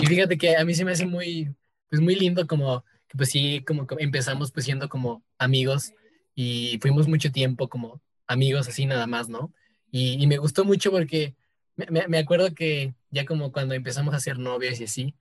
y, 0.00 0.06
fíjate 0.06 0.38
que 0.38 0.56
a 0.56 0.64
mí 0.64 0.74
se 0.74 0.84
me 0.84 0.90
hace 0.90 1.06
muy, 1.06 1.54
pues 1.88 2.02
muy 2.02 2.16
lindo 2.16 2.48
como 2.48 2.84
que 3.06 3.16
pues 3.16 3.30
sí, 3.30 3.62
como 3.64 3.86
empezamos 3.98 4.50
pues 4.50 4.64
siendo 4.64 4.88
como 4.88 5.22
amigos 5.38 5.92
y 6.34 6.78
fuimos 6.80 7.06
mucho 7.06 7.30
tiempo 7.30 7.68
como 7.68 8.00
amigos 8.26 8.68
así 8.68 8.86
nada 8.86 9.06
más, 9.06 9.28
¿no? 9.28 9.52
Y, 9.90 10.26
me 10.26 10.38
gustó 10.38 10.64
mucho 10.64 10.90
porque 10.90 11.34
me, 11.76 12.06
me, 12.08 12.18
acuerdo 12.18 12.54
que 12.54 12.94
ya 13.10 13.24
como 13.24 13.52
cuando 13.52 13.74
empezamos 13.74 14.14
a 14.14 14.20
ser 14.20 14.38
novios 14.38 14.80
y 14.80 14.84
así, 14.84 15.14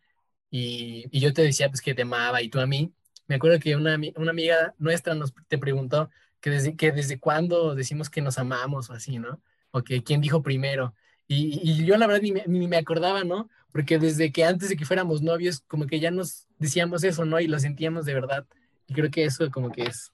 y, 0.49 1.05
y, 1.11 1.19
yo 1.21 1.33
te 1.33 1.41
decía 1.43 1.69
pues 1.69 1.81
que 1.81 1.93
te 1.95 2.03
amaba 2.03 2.41
y 2.41 2.49
tú 2.49 2.59
a 2.59 2.67
mí, 2.67 2.93
me 3.27 3.35
acuerdo 3.35 3.59
que 3.59 3.75
una, 3.75 3.97
una 4.15 4.31
amiga 4.31 4.75
nuestra 4.77 5.15
nos 5.15 5.33
te 5.47 5.57
preguntó 5.57 6.09
que 6.41 6.49
desde, 6.49 6.75
que 6.75 6.91
desde 6.91 7.19
cuándo 7.19 7.75
decimos 7.75 8.09
que 8.09 8.21
nos 8.21 8.37
amamos 8.37 8.89
o 8.89 8.93
así, 8.93 9.19
¿no? 9.19 9.41
o 9.75 9.83
que 9.83 10.03
quién 10.03 10.21
dijo 10.21 10.41
primero. 10.41 10.95
Y, 11.27 11.59
y 11.61 11.83
yo 11.85 11.97
la 11.97 12.07
verdad 12.07 12.21
ni 12.21 12.31
me, 12.31 12.43
ni 12.47 12.65
me, 12.65 12.77
acordaba, 12.77 13.25
¿no? 13.25 13.49
Porque 13.73 13.99
desde 13.99 14.31
que 14.31 14.45
antes 14.45 14.69
de 14.69 14.77
que 14.77 14.85
fuéramos 14.85 15.21
novios, 15.21 15.59
como 15.67 15.85
que 15.85 15.99
ya 15.99 16.11
nos 16.11 16.47
decíamos 16.59 17.03
eso, 17.03 17.25
¿no? 17.25 17.41
Y 17.41 17.47
lo 17.47 17.59
sentíamos 17.59 18.05
de 18.05 18.13
verdad. 18.13 18.45
Y 18.87 18.93
creo 18.93 19.11
que 19.11 19.25
eso 19.25 19.51
como 19.51 19.69
que 19.69 19.83
es, 19.83 20.13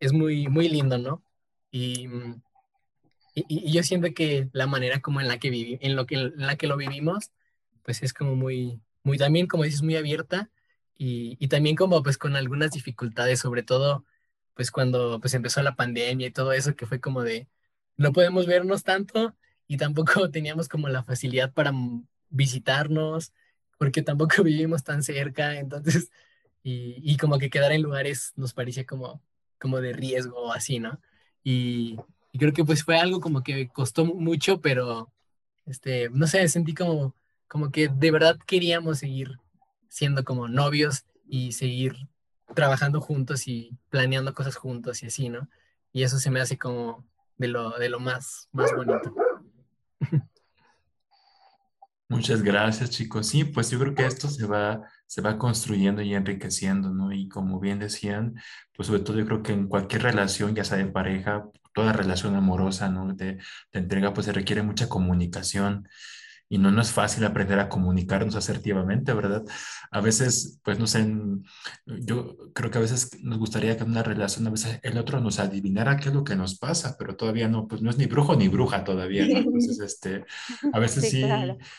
es 0.00 0.14
muy, 0.14 0.48
muy 0.48 0.70
lindo, 0.70 0.96
¿no? 0.96 1.22
Y, 1.76 2.08
y, 3.34 3.44
y 3.48 3.72
yo 3.72 3.82
siento 3.82 4.08
que 4.14 4.48
la 4.52 4.66
manera 4.66 5.00
como 5.00 5.20
en 5.20 5.28
la 5.28 5.38
que, 5.38 5.50
viví, 5.50 5.78
en 5.82 5.94
lo 5.94 6.06
que, 6.06 6.14
en 6.16 6.46
la 6.46 6.56
que 6.56 6.66
lo 6.66 6.78
vivimos, 6.78 7.32
pues 7.82 8.02
es 8.02 8.14
como 8.14 8.34
muy, 8.34 8.80
muy 9.02 9.18
también, 9.18 9.46
como 9.46 9.64
dices, 9.64 9.82
muy 9.82 9.96
abierta. 9.96 10.50
Y, 10.96 11.36
y 11.38 11.48
también 11.48 11.76
como 11.76 12.02
pues 12.02 12.16
con 12.16 12.34
algunas 12.36 12.70
dificultades, 12.72 13.40
sobre 13.40 13.62
todo 13.62 14.06
pues 14.54 14.70
cuando 14.70 15.20
pues 15.20 15.34
empezó 15.34 15.62
la 15.62 15.76
pandemia 15.76 16.28
y 16.28 16.30
todo 16.30 16.52
eso, 16.54 16.74
que 16.76 16.86
fue 16.86 17.00
como 17.00 17.22
de, 17.22 17.46
no 17.98 18.12
podemos 18.12 18.46
vernos 18.46 18.82
tanto 18.82 19.36
y 19.68 19.76
tampoco 19.76 20.30
teníamos 20.30 20.68
como 20.68 20.88
la 20.88 21.04
facilidad 21.04 21.52
para 21.52 21.72
visitarnos, 22.30 23.32
porque 23.78 24.02
tampoco 24.02 24.42
vivimos 24.44 24.84
tan 24.84 25.02
cerca, 25.02 25.58
entonces, 25.58 26.10
y, 26.62 26.96
y 27.02 27.18
como 27.18 27.38
que 27.38 27.50
quedar 27.50 27.72
en 27.72 27.82
lugares 27.82 28.32
nos 28.36 28.54
parecía 28.54 28.86
como, 28.86 29.22
como 29.58 29.80
de 29.82 29.92
riesgo 29.92 30.52
así, 30.54 30.78
¿no? 30.80 31.00
Y, 31.48 31.96
creo 32.36 32.52
que 32.52 32.64
pues 32.64 32.82
fue 32.82 32.98
algo 32.98 33.20
como 33.20 33.44
que 33.44 33.68
costó 33.68 34.04
mucho, 34.04 34.60
pero, 34.60 35.12
este, 35.64 36.10
no 36.10 36.26
sé, 36.26 36.48
sentí 36.48 36.74
como, 36.74 37.14
como 37.46 37.70
que 37.70 37.86
de 37.88 38.10
verdad 38.10 38.36
queríamos 38.48 38.98
seguir 38.98 39.38
siendo 39.88 40.24
como 40.24 40.48
novios 40.48 41.04
y 41.24 41.52
seguir 41.52 41.94
trabajando 42.52 43.00
juntos 43.00 43.46
y 43.46 43.78
planeando 43.90 44.34
cosas 44.34 44.56
juntos 44.56 45.04
y 45.04 45.06
así, 45.06 45.28
¿no? 45.28 45.48
Y 45.92 46.02
eso 46.02 46.18
se 46.18 46.32
me 46.32 46.40
hace 46.40 46.58
como, 46.58 47.06
de 47.38 47.46
lo, 47.46 47.78
de 47.78 47.90
lo 47.90 48.00
más, 48.00 48.48
más 48.50 48.72
bonito. 48.74 49.14
Muchas 52.08 52.42
gracias, 52.42 52.90
chicos. 52.90 53.26
Sí, 53.28 53.44
pues 53.44 53.70
yo 53.70 53.80
creo 53.80 53.94
que 53.94 54.06
esto 54.06 54.28
se 54.28 54.46
va, 54.46 54.80
se 55.06 55.20
va 55.22 55.38
construyendo 55.38 56.02
y 56.02 56.14
enriqueciendo, 56.14 56.90
¿no? 56.90 57.12
Y 57.12 57.28
como 57.28 57.58
bien 57.58 57.80
decían, 57.80 58.34
pues 58.76 58.86
sobre 58.86 59.00
todo 59.00 59.18
yo 59.18 59.26
creo 59.26 59.42
que 59.42 59.52
en 59.52 59.66
cualquier 59.66 60.02
relación, 60.02 60.54
ya 60.54 60.62
sea 60.62 60.78
de 60.78 60.86
pareja, 60.86 61.44
toda 61.74 61.92
relación 61.92 62.36
amorosa, 62.36 62.88
¿no? 62.90 63.12
De, 63.12 63.34
de 63.34 63.40
entrega, 63.80 64.12
pues 64.12 64.26
se 64.26 64.32
requiere 64.32 64.62
mucha 64.62 64.88
comunicación 64.88 65.88
y 66.48 66.58
no, 66.58 66.70
no 66.70 66.80
es 66.80 66.92
fácil 66.92 67.24
aprender 67.24 67.58
a 67.58 67.68
comunicarnos 67.68 68.36
asertivamente, 68.36 69.12
¿verdad? 69.12 69.44
A 69.90 70.00
veces, 70.00 70.60
pues 70.62 70.78
no 70.78 70.86
sé, 70.86 71.06
yo 71.86 72.36
creo 72.54 72.70
que 72.70 72.78
a 72.78 72.82
veces 72.82 73.18
nos 73.22 73.38
gustaría 73.38 73.76
que 73.76 73.82
en 73.82 73.90
una 73.90 74.02
relación, 74.02 74.46
a 74.46 74.50
veces 74.50 74.78
el 74.82 74.96
otro 74.98 75.20
nos 75.20 75.40
adivinara 75.40 75.96
qué 75.96 76.08
es 76.08 76.14
lo 76.14 76.24
que 76.24 76.36
nos 76.36 76.58
pasa, 76.58 76.96
pero 76.98 77.16
todavía 77.16 77.48
no, 77.48 77.66
pues 77.66 77.82
no 77.82 77.90
es 77.90 77.98
ni 77.98 78.06
brujo 78.06 78.36
ni 78.36 78.48
bruja 78.48 78.84
todavía, 78.84 79.26
¿no? 79.26 79.38
Entonces, 79.38 79.80
este, 79.80 80.24
a 80.72 80.78
veces 80.78 81.10
sí, 81.10 81.24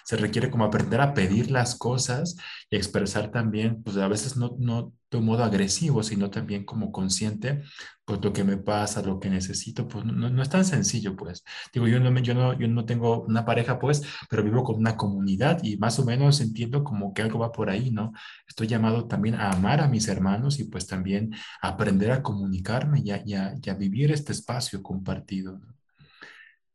se 0.04 0.18
requiere 0.18 0.50
como 0.50 0.66
aprender 0.66 1.00
a 1.00 1.14
pedir 1.14 1.50
las 1.50 1.76
cosas 1.76 2.36
y 2.70 2.76
expresar 2.76 3.32
también, 3.32 3.82
pues 3.84 3.98
a 3.98 4.08
veces 4.08 4.36
no, 4.36 4.56
no 4.60 4.94
de 5.10 5.18
un 5.18 5.26
modo 5.26 5.44
agresivo, 5.44 6.04
sino 6.04 6.30
también 6.30 6.66
como 6.66 6.92
consciente, 6.92 7.64
pues 8.06 8.20
lo 8.24 8.34
que 8.34 8.44
me 8.44 8.58
pasa, 8.58 9.02
lo 9.02 9.20
que 9.20 9.30
necesito, 9.30 9.88
pues 9.88 10.06
no, 10.06 10.30
no 10.30 10.42
es 10.42 10.50
tan 10.50 10.66
sencillo, 10.66 11.16
pues. 11.16 11.44
Digo, 11.74 11.88
yo 11.88 12.00
no, 12.00 12.18
yo, 12.20 12.34
no, 12.34 12.58
yo 12.58 12.68
no 12.68 12.86
tengo 12.86 13.24
una 13.24 13.46
pareja, 13.46 13.80
pues, 13.80 14.04
pero 14.30 14.44
vivo 14.44 14.64
con 14.64 14.78
una 14.78 14.98
comunidad 14.98 15.60
y 15.64 15.78
más 15.78 16.00
o 16.00 16.06
menos 16.06 16.42
entiendo 16.42 16.84
como 16.84 17.14
que 17.14 17.22
algo 17.22 17.40
va 17.40 17.52
por 17.52 17.70
ahí, 17.70 17.92
¿no? 17.92 18.14
Estoy 18.48 18.68
llamado 18.68 19.08
también 19.08 19.36
a 19.36 19.52
amar 19.52 19.82
a 19.82 19.88
mis 19.88 20.08
hermanos 20.08 20.60
y 20.60 20.66
pues 20.66 20.88
también 20.88 21.34
a 21.62 21.70
aprender 21.70 22.12
a 22.12 22.24
comunicarme 22.24 23.02
y 23.04 23.12
a, 23.12 23.24
y 23.26 23.34
a, 23.34 23.74
vivir 23.76 24.12
este 24.12 24.32
espacio 24.32 24.82
compartido. 24.82 25.60
¿no? 25.60 25.78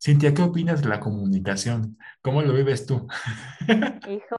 Cintia, 0.00 0.34
¿qué 0.34 0.42
opinas 0.42 0.82
de 0.82 0.88
la 0.88 1.00
comunicación? 1.00 1.96
¿Cómo 2.22 2.42
lo 2.42 2.52
vives 2.52 2.86
tú? 2.86 3.06
Hijo, 4.08 4.36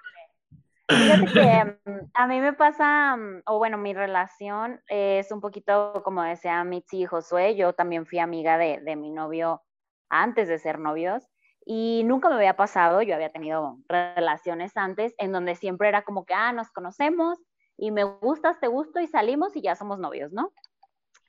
Mm, 1.86 1.99
a 2.13 2.27
mí 2.27 2.39
me 2.41 2.53
pasa, 2.53 3.15
mm, 3.15 3.43
o 3.45 3.58
bueno, 3.58 3.77
mi 3.77 3.93
relación 3.93 4.82
es 4.88 5.32
un 5.32 5.41
poquito 5.41 6.01
como 6.03 6.23
decía 6.23 6.63
Mitzi 6.63 7.01
y 7.01 7.06
Josué. 7.06 7.56
Yo 7.56 7.73
también 7.73 8.06
fui 8.06 8.19
amiga 8.19 8.58
de, 8.58 8.79
de 8.82 8.95
mi 8.95 9.10
novio 9.10 9.62
antes 10.10 10.47
de 10.47 10.60
ser 10.60 10.79
novios 10.79 11.27
y 11.65 12.03
nunca 12.06 12.29
me 12.29 12.36
había 12.36 12.56
pasado. 12.56 13.01
Yo 13.01 13.15
había 13.15 13.32
tenido 13.32 13.77
relaciones 13.88 14.75
antes 14.75 15.13
en 15.17 15.32
donde 15.32 15.56
siempre 15.56 15.88
era 15.89 16.03
como 16.03 16.25
que, 16.25 16.34
ah, 16.34 16.53
nos 16.53 16.69
conocemos 16.71 17.39
y 17.77 17.91
me 17.91 18.03
gustas, 18.03 18.60
te 18.60 18.67
gusto 18.67 18.99
y 18.99 19.08
salimos 19.08 19.56
y 19.56 19.62
ya 19.62 19.75
somos 19.75 19.99
novios, 19.99 20.32
¿no? 20.32 20.51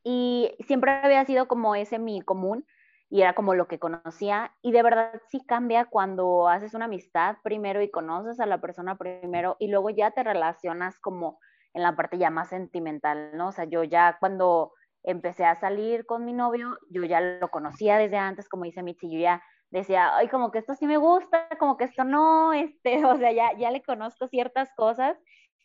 Y 0.02 0.54
siempre 0.66 0.92
había 0.92 1.24
sido 1.24 1.48
como 1.48 1.74
ese 1.74 1.98
mi 1.98 2.20
común 2.20 2.66
y 3.10 3.22
era 3.22 3.34
como 3.34 3.54
lo 3.54 3.68
que 3.68 3.78
conocía. 3.78 4.52
Y 4.62 4.72
de 4.72 4.82
verdad 4.82 5.20
sí 5.28 5.44
cambia 5.46 5.86
cuando 5.86 6.48
haces 6.48 6.74
una 6.74 6.86
amistad 6.86 7.36
primero 7.42 7.82
y 7.82 7.90
conoces 7.90 8.40
a 8.40 8.46
la 8.46 8.60
persona 8.60 8.96
primero 8.96 9.56
y 9.58 9.68
luego 9.68 9.90
ya 9.90 10.10
te 10.12 10.22
relacionas 10.22 10.98
como 11.00 11.38
en 11.74 11.82
la 11.82 11.96
parte 11.96 12.18
ya 12.18 12.30
más 12.30 12.48
sentimental, 12.48 13.36
¿no? 13.36 13.48
O 13.48 13.52
sea, 13.52 13.64
yo 13.64 13.84
ya 13.84 14.16
cuando 14.20 14.72
empecé 15.02 15.44
a 15.44 15.56
salir 15.56 16.06
con 16.06 16.24
mi 16.24 16.32
novio, 16.32 16.78
yo 16.88 17.04
ya 17.04 17.20
lo 17.20 17.48
conocía 17.48 17.98
desde 17.98 18.16
antes, 18.16 18.48
como 18.48 18.64
dice 18.64 18.82
Michi, 18.82 19.10
yo 19.10 19.18
ya 19.18 19.42
decía, 19.70 20.16
ay, 20.16 20.28
como 20.28 20.50
que 20.50 20.58
esto 20.58 20.74
sí 20.74 20.86
me 20.86 20.96
gusta, 20.96 21.48
como 21.58 21.76
que 21.76 21.84
esto 21.84 22.04
no, 22.04 22.52
este, 22.54 23.04
o 23.04 23.16
sea, 23.16 23.32
ya, 23.32 23.52
ya 23.58 23.70
le 23.70 23.82
conozco 23.82 24.28
ciertas 24.28 24.70
cosas 24.76 25.18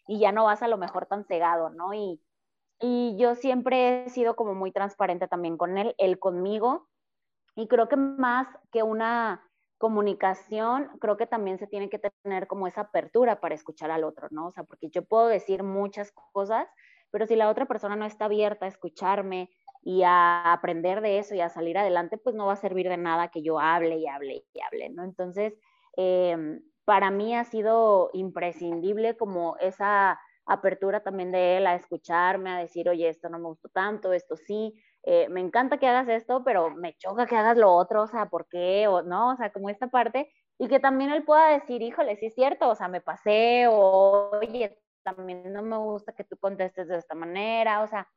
y 0.07 0.19
ya 0.19 0.31
no 0.31 0.45
vas 0.45 0.61
a 0.63 0.67
lo 0.67 0.77
mejor 0.77 1.05
tan 1.05 1.23
cegado, 1.25 1.69
¿no? 1.69 1.93
Y, 1.93 2.21
y 2.79 3.15
yo 3.17 3.35
siempre 3.35 4.05
he 4.05 4.09
sido 4.09 4.35
como 4.35 4.55
muy 4.55 4.71
transparente 4.71 5.27
también 5.27 5.57
con 5.57 5.77
él, 5.77 5.95
él 5.99 6.17
conmigo, 6.19 6.88
y 7.59 7.67
creo 7.67 7.89
que 7.89 7.97
más 7.97 8.47
que 8.71 8.83
una 8.83 9.45
comunicación, 9.77 10.89
creo 11.01 11.17
que 11.17 11.27
también 11.27 11.57
se 11.59 11.67
tiene 11.67 11.89
que 11.89 11.99
tener 11.99 12.47
como 12.47 12.67
esa 12.67 12.81
apertura 12.81 13.41
para 13.41 13.53
escuchar 13.53 13.91
al 13.91 14.05
otro, 14.05 14.27
¿no? 14.31 14.47
O 14.47 14.51
sea, 14.51 14.63
porque 14.63 14.89
yo 14.89 15.03
puedo 15.03 15.27
decir 15.27 15.63
muchas 15.63 16.13
cosas, 16.31 16.67
pero 17.11 17.25
si 17.25 17.35
la 17.35 17.49
otra 17.49 17.65
persona 17.65 17.97
no 17.97 18.05
está 18.05 18.25
abierta 18.25 18.65
a 18.65 18.69
escucharme 18.69 19.49
y 19.81 20.03
a 20.03 20.53
aprender 20.53 21.01
de 21.01 21.19
eso 21.19 21.35
y 21.35 21.41
a 21.41 21.49
salir 21.49 21.77
adelante, 21.77 22.17
pues 22.17 22.33
no 22.33 22.45
va 22.45 22.53
a 22.53 22.57
servir 22.57 22.87
de 22.87 22.97
nada 22.97 23.27
que 23.27 23.41
yo 23.41 23.59
hable 23.59 23.97
y 23.97 24.07
hable 24.07 24.45
y 24.53 24.61
hable, 24.61 24.89
¿no? 24.89 25.03
Entonces, 25.03 25.53
em, 25.97 26.61
para 26.85 27.11
mí 27.11 27.35
ha 27.35 27.43
sido 27.43 28.09
imprescindible 28.13 29.17
como 29.17 29.57
esa 29.57 30.17
apertura 30.45 31.01
también 31.01 31.33
de 31.33 31.57
él 31.57 31.67
a 31.67 31.75
escucharme, 31.75 32.51
a 32.51 32.57
decir, 32.57 32.87
oye, 32.87 33.09
esto 33.09 33.27
no 33.27 33.37
me 33.37 33.47
gustó 33.47 33.67
tanto, 33.67 34.13
esto 34.13 34.37
sí, 34.37 34.73
eh, 35.03 35.27
me 35.29 35.39
encanta 35.41 35.77
que 35.77 35.87
hagas 35.87 36.07
esto, 36.09 36.43
pero 36.43 36.71
me 36.71 36.95
choca 36.97 37.25
que 37.25 37.35
hagas 37.35 37.57
lo 37.57 37.73
otro, 37.73 38.03
o 38.03 38.07
sea, 38.07 38.27
¿por 38.27 38.47
qué? 38.49 38.87
O 38.87 39.01
no, 39.01 39.31
o 39.33 39.35
sea, 39.37 39.51
como 39.51 39.69
esta 39.69 39.87
parte, 39.87 40.31
y 40.57 40.67
que 40.67 40.79
también 40.79 41.11
él 41.11 41.23
pueda 41.23 41.49
decir, 41.49 41.81
híjole, 41.81 42.17
sí 42.17 42.27
es 42.27 42.35
cierto, 42.35 42.69
o 42.69 42.75
sea, 42.75 42.87
me 42.87 43.01
pasé, 43.01 43.67
o 43.67 44.31
oye, 44.41 44.77
también 45.03 45.53
no 45.53 45.61
me 45.61 45.77
gusta 45.77 46.13
que 46.13 46.25
tú 46.25 46.37
contestes 46.37 46.87
de 46.87 46.97
esta 46.97 47.15
manera, 47.15 47.81
o 47.81 47.87
sea, 47.87 48.07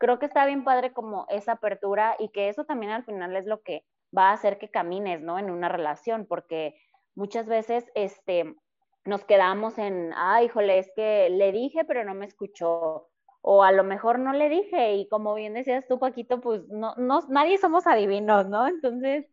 creo 0.00 0.18
que 0.18 0.26
está 0.26 0.44
bien 0.46 0.64
padre 0.64 0.92
como 0.92 1.26
esa 1.28 1.52
apertura 1.52 2.16
y 2.18 2.30
que 2.30 2.48
eso 2.48 2.64
también 2.64 2.92
al 2.92 3.04
final 3.04 3.36
es 3.36 3.46
lo 3.46 3.62
que 3.62 3.84
va 4.16 4.30
a 4.30 4.32
hacer 4.32 4.58
que 4.58 4.70
camines, 4.70 5.20
¿no? 5.22 5.38
En 5.38 5.50
una 5.50 5.68
relación, 5.68 6.26
porque 6.26 6.74
muchas 7.14 7.46
veces, 7.46 7.84
este, 7.94 8.56
nos 9.04 9.24
quedamos 9.24 9.78
en, 9.78 10.12
ay, 10.16 10.46
híjole, 10.46 10.78
es 10.78 10.90
que 10.94 11.28
le 11.30 11.52
dije, 11.52 11.84
pero 11.84 12.04
no 12.04 12.14
me 12.14 12.26
escuchó. 12.26 13.08
O 13.42 13.64
a 13.64 13.72
lo 13.72 13.84
mejor 13.84 14.18
no 14.18 14.32
le 14.32 14.48
dije, 14.48 14.94
y 14.94 15.08
como 15.08 15.34
bien 15.34 15.54
decías 15.54 15.86
tú, 15.88 15.98
Paquito, 15.98 16.40
pues 16.40 16.66
no, 16.68 16.94
no 16.96 17.20
nadie 17.28 17.58
somos 17.58 17.86
adivinos, 17.86 18.48
¿no? 18.48 18.66
Entonces, 18.68 19.26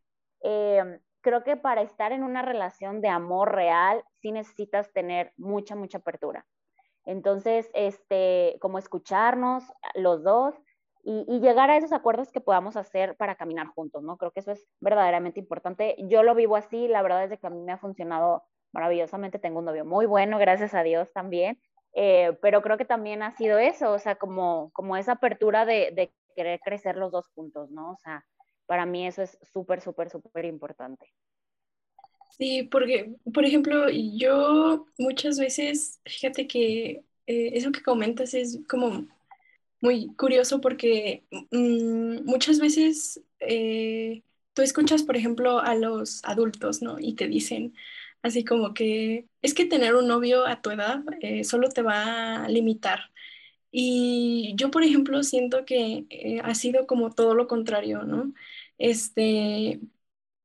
eh, 0.44 1.00
creo 1.22 1.44
que 1.44 1.58
para 1.58 1.82
estar 1.82 2.12
en 2.12 2.24
una 2.24 2.42
relación 2.42 3.02
de 3.02 3.10
amor 3.10 3.54
real, 3.54 4.04
sí 4.22 4.32
necesitas 4.32 4.92
tener 4.94 5.34
mucha, 5.38 5.76
mucha 5.76 6.00
apertura. 6.00 6.46
Entonces, 7.06 7.70
este, 7.74 8.58
como 8.62 8.80
escucharnos 8.80 9.64
los 9.96 10.24
dos 10.24 10.56
y, 11.04 11.26
y, 11.28 11.40
llegar 11.40 11.70
a 11.70 11.78
esos 11.78 11.94
acuerdos 11.94 12.32
que 12.32 12.42
podamos 12.42 12.76
hacer 12.76 13.16
para 13.16 13.36
caminar 13.36 13.68
juntos, 13.68 14.04
¿no? 14.04 14.18
Creo 14.18 14.32
que 14.32 14.42
eso 14.42 14.52
es 14.52 14.68
verdaderamente 14.80 15.40
importante. 15.40 15.96
Yo 16.10 16.24
lo 16.24 16.36
vivo 16.36 16.56
así, 16.56 16.88
la 16.88 17.02
verdad 17.02 17.32
es 17.32 17.40
que 17.40 17.48
a 17.48 17.50
mí 17.50 17.62
me 17.62 17.72
ha 17.72 17.78
funcionado 17.78 18.44
maravillosamente 18.72 19.40
tengo 19.40 19.60
un 19.60 19.66
novio 19.66 19.86
muy 19.86 20.06
bueno, 20.06 20.38
gracias 20.38 20.74
a 20.74 20.84
Dios 20.84 21.12
también, 21.14 21.60
eh, 21.94 22.38
pero 22.42 22.62
creo 22.62 22.78
que 22.78 22.86
también 22.86 23.24
ha 23.24 23.32
sido 23.32 23.58
eso, 23.58 23.92
o 23.92 24.00
sea, 24.00 24.16
como, 24.16 24.72
como 24.74 24.98
esa 24.98 25.14
apertura 25.14 25.66
de, 25.66 26.12
querer 26.36 26.60
crecer 26.62 26.96
los 26.96 27.12
dos 27.12 27.28
juntos, 27.36 27.70
¿no? 27.70 27.92
O 27.92 27.98
sea, 27.98 28.26
para 28.66 28.86
mí 28.86 29.06
eso 29.06 29.22
es 29.22 29.38
súper, 29.52 29.82
súper, 29.82 30.10
súper 30.10 30.46
importante. 30.46 31.12
Sí, 32.38 32.64
porque, 32.64 33.16
por 33.34 33.44
ejemplo, 33.44 33.90
yo 33.90 34.86
muchas 34.98 35.38
veces, 35.38 36.00
fíjate 36.06 36.48
que 36.48 37.04
eh, 37.28 37.52
eso 37.56 37.72
que 37.74 37.84
comentas 37.84 38.34
es 38.34 38.60
como 38.70 39.06
muy 39.82 40.14
curioso 40.16 40.62
porque 40.62 41.24
mmm, 41.52 42.24
muchas 42.26 42.60
veces 42.60 43.22
eh, 43.40 44.24
tú 44.54 44.62
escuchas, 44.62 45.04
por 45.04 45.18
ejemplo, 45.18 45.60
a 45.60 45.76
los 45.76 46.24
adultos, 46.24 46.82
¿no? 46.82 47.00
Y 47.00 47.16
te 47.16 47.28
dicen, 47.28 47.74
Así 48.22 48.44
como 48.44 48.74
que 48.74 49.28
es 49.42 49.54
que 49.54 49.66
tener 49.66 49.96
un 49.96 50.08
novio 50.08 50.46
a 50.46 50.62
tu 50.62 50.72
edad 50.72 51.02
eh, 51.22 51.44
solo 51.46 51.70
te 51.70 51.82
va 51.82 52.44
a 52.46 52.50
limitar. 52.50 53.00
Y 53.72 54.54
yo, 54.58 54.72
por 54.72 54.84
ejemplo, 54.84 55.24
siento 55.24 55.66
que 55.66 56.06
eh, 56.10 56.42
ha 56.44 56.56
sido 56.56 56.88
como 56.88 57.14
todo 57.14 57.36
lo 57.36 57.48
contrario, 57.48 58.04
¿no? 58.04 58.34
Este, 58.78 59.80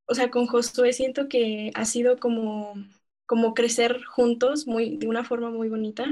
o 0.07 0.15
sea, 0.15 0.31
con 0.31 0.47
Josué 0.47 0.93
siento 0.93 1.29
que 1.29 1.71
ha 1.75 1.85
sido 1.87 2.19
como, 2.19 2.75
como 3.27 3.55
crecer 3.55 4.05
juntos 4.05 4.67
muy, 4.67 4.97
de 4.99 5.09
una 5.09 5.25
forma 5.25 5.51
muy 5.51 5.69
bonita. 5.69 6.07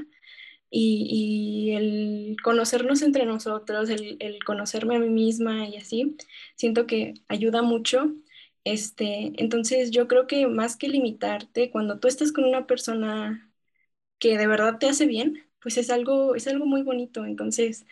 Y, 0.70 1.72
el 1.76 2.36
conocernos 2.42 3.02
entre 3.02 3.26
nosotros, 3.26 3.90
el 3.90 4.44
conocerme 4.44 4.96
a 4.96 4.98
mí 5.00 5.10
misma 5.10 5.68
y 5.68 5.76
así, 5.76 6.16
siento 6.56 6.86
que 6.86 7.14
ayuda 7.28 7.62
mucho 7.62 8.12
este, 8.64 9.32
entonces 9.42 9.90
yo 9.90 10.08
creo 10.08 10.26
que 10.26 10.46
más 10.46 10.76
que 10.76 10.88
limitarte, 10.88 11.70
cuando 11.70 11.98
tú 11.98 12.08
estás 12.08 12.32
con 12.32 12.44
una 12.44 12.66
persona 12.66 13.50
que 14.18 14.38
de 14.38 14.46
verdad 14.46 14.78
te 14.78 14.88
hace 14.88 15.06
bien, 15.06 15.50
pues 15.60 15.78
es 15.78 15.90
algo, 15.90 16.34
es 16.34 16.46
algo 16.48 16.66
muy 16.66 16.82
bonito. 16.82 17.24
Entonces, 17.24 17.86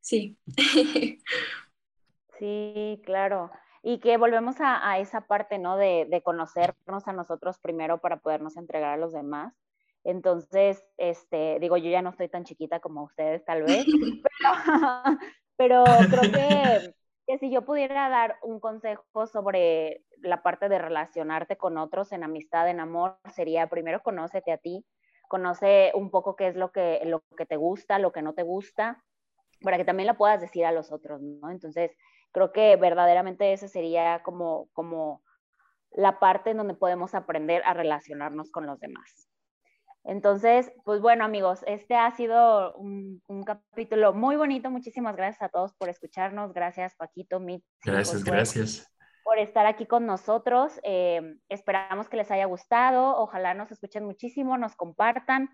sí. 0.00 0.38
Sí, 2.38 3.00
claro. 3.06 3.50
Y 3.82 3.98
que 3.98 4.18
volvemos 4.18 4.56
a, 4.58 4.98
esa 4.98 5.22
parte, 5.22 5.58
¿no? 5.58 5.78
De, 5.78 6.06
de, 6.10 6.20
conocernos 6.22 7.08
a 7.08 7.14
nosotros 7.14 7.58
primero 7.60 7.98
para 7.98 8.18
podernos 8.18 8.58
entregar 8.58 8.92
a 8.92 8.96
los 8.98 9.12
demás. 9.12 9.54
Entonces, 10.04 10.84
este, 10.98 11.58
digo, 11.60 11.78
yo 11.78 11.90
ya 11.90 12.02
no 12.02 12.10
estoy 12.10 12.28
tan 12.28 12.44
chiquita 12.44 12.78
como 12.80 13.04
ustedes, 13.04 13.44
tal 13.44 13.62
vez, 13.62 13.86
pero 15.56 15.84
creo 16.10 16.30
que 16.30 16.94
que 17.26 17.38
si 17.38 17.50
yo 17.50 17.64
pudiera 17.64 18.08
dar 18.08 18.38
un 18.42 18.60
consejo 18.60 19.26
sobre 19.26 20.04
la 20.18 20.42
parte 20.42 20.68
de 20.68 20.78
relacionarte 20.78 21.56
con 21.56 21.76
otros 21.76 22.12
en 22.12 22.22
amistad, 22.22 22.68
en 22.68 22.80
amor, 22.80 23.18
sería 23.34 23.66
primero 23.68 24.02
conócete 24.02 24.52
a 24.52 24.58
ti, 24.58 24.86
conoce 25.28 25.90
un 25.94 26.10
poco 26.10 26.36
qué 26.36 26.48
es 26.48 26.56
lo 26.56 26.70
que, 26.70 27.02
lo 27.04 27.22
que 27.36 27.46
te 27.46 27.56
gusta, 27.56 27.98
lo 27.98 28.12
que 28.12 28.22
no 28.22 28.34
te 28.34 28.44
gusta, 28.44 29.02
para 29.60 29.76
que 29.76 29.84
también 29.84 30.06
lo 30.06 30.16
puedas 30.16 30.40
decir 30.40 30.64
a 30.64 30.72
los 30.72 30.92
otros, 30.92 31.20
¿no? 31.20 31.50
Entonces, 31.50 31.90
creo 32.32 32.52
que 32.52 32.76
verdaderamente 32.76 33.52
esa 33.52 33.66
sería 33.66 34.22
como, 34.22 34.68
como 34.72 35.22
la 35.90 36.20
parte 36.20 36.50
en 36.50 36.58
donde 36.58 36.74
podemos 36.74 37.14
aprender 37.14 37.62
a 37.64 37.74
relacionarnos 37.74 38.50
con 38.50 38.66
los 38.66 38.78
demás. 38.78 39.28
Entonces, 40.08 40.72
pues 40.84 41.00
bueno 41.00 41.24
amigos, 41.24 41.64
este 41.66 41.96
ha 41.96 42.08
sido 42.12 42.74
un, 42.76 43.20
capítulo 43.44 44.12
muy 44.14 44.36
bonito. 44.36 44.70
Muchísimas 44.70 45.16
gracias 45.16 45.42
a 45.42 45.48
todos 45.48 45.74
por 45.74 45.88
escucharnos. 45.88 46.52
Gracias 46.52 46.94
Paquito, 46.94 47.40
Mit. 47.40 47.64
Gracias, 47.84 48.22
gracias. 48.22 48.92
Por 49.24 49.38
estar 49.38 49.66
aquí 49.66 49.84
con 49.84 50.06
nosotros. 50.06 50.78
Eh, 50.84 51.38
esperamos 51.48 52.08
que 52.08 52.16
les 52.16 52.30
haya 52.30 52.44
gustado. 52.44 53.16
Ojalá 53.16 53.54
nos 53.54 53.72
escuchen 53.72 54.04
muchísimo, 54.04 54.56
nos 54.56 54.76
compartan 54.76 55.50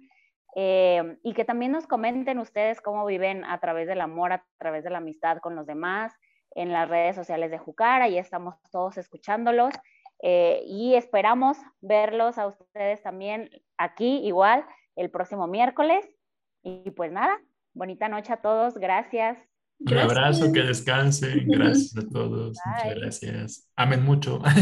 eh, 0.54 1.16
y 1.22 1.32
que 1.32 1.46
también 1.46 1.72
nos 1.72 1.86
comenten 1.86 2.38
ustedes 2.38 2.82
cómo 2.82 3.06
viven 3.06 3.46
a 3.46 3.58
través 3.58 3.88
del 3.88 4.02
amor, 4.02 4.34
a 4.34 4.44
través 4.58 4.84
de 4.84 4.90
la 4.90 4.98
amistad 4.98 5.38
con 5.38 5.56
los 5.56 5.66
demás 5.66 6.12
en 6.54 6.74
las 6.74 6.90
redes 6.90 7.16
sociales 7.16 7.50
de 7.50 7.56
Jucar. 7.56 8.02
Ahí 8.02 8.18
estamos 8.18 8.56
todos 8.70 8.98
escuchándolos. 8.98 9.72
Eh, 10.22 10.62
y 10.66 10.94
esperamos 10.94 11.58
verlos 11.80 12.38
a 12.38 12.46
ustedes 12.46 13.02
también 13.02 13.50
aquí 13.76 14.24
igual 14.24 14.64
el 14.96 15.10
próximo 15.10 15.46
miércoles. 15.46 16.04
Y 16.62 16.92
pues 16.92 17.10
nada, 17.10 17.40
bonita 17.74 18.08
noche 18.08 18.32
a 18.32 18.36
todos, 18.36 18.74
gracias. 18.74 19.36
Un 19.80 19.98
abrazo, 19.98 20.52
que 20.52 20.62
descansen, 20.62 21.44
gracias 21.48 21.96
a 21.96 22.08
todos, 22.08 22.56
muchas 22.64 22.94
gracias. 22.94 23.68
Amen 23.76 24.04
mucho. 24.04 24.40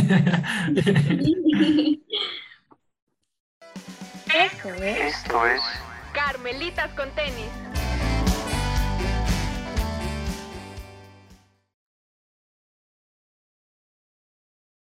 Esto 4.33 4.69
es, 4.75 5.17
Esto 5.17 5.47
es 5.47 5.61
Carmelitas 6.13 6.91
con 6.95 7.11
tenis. 7.11 7.70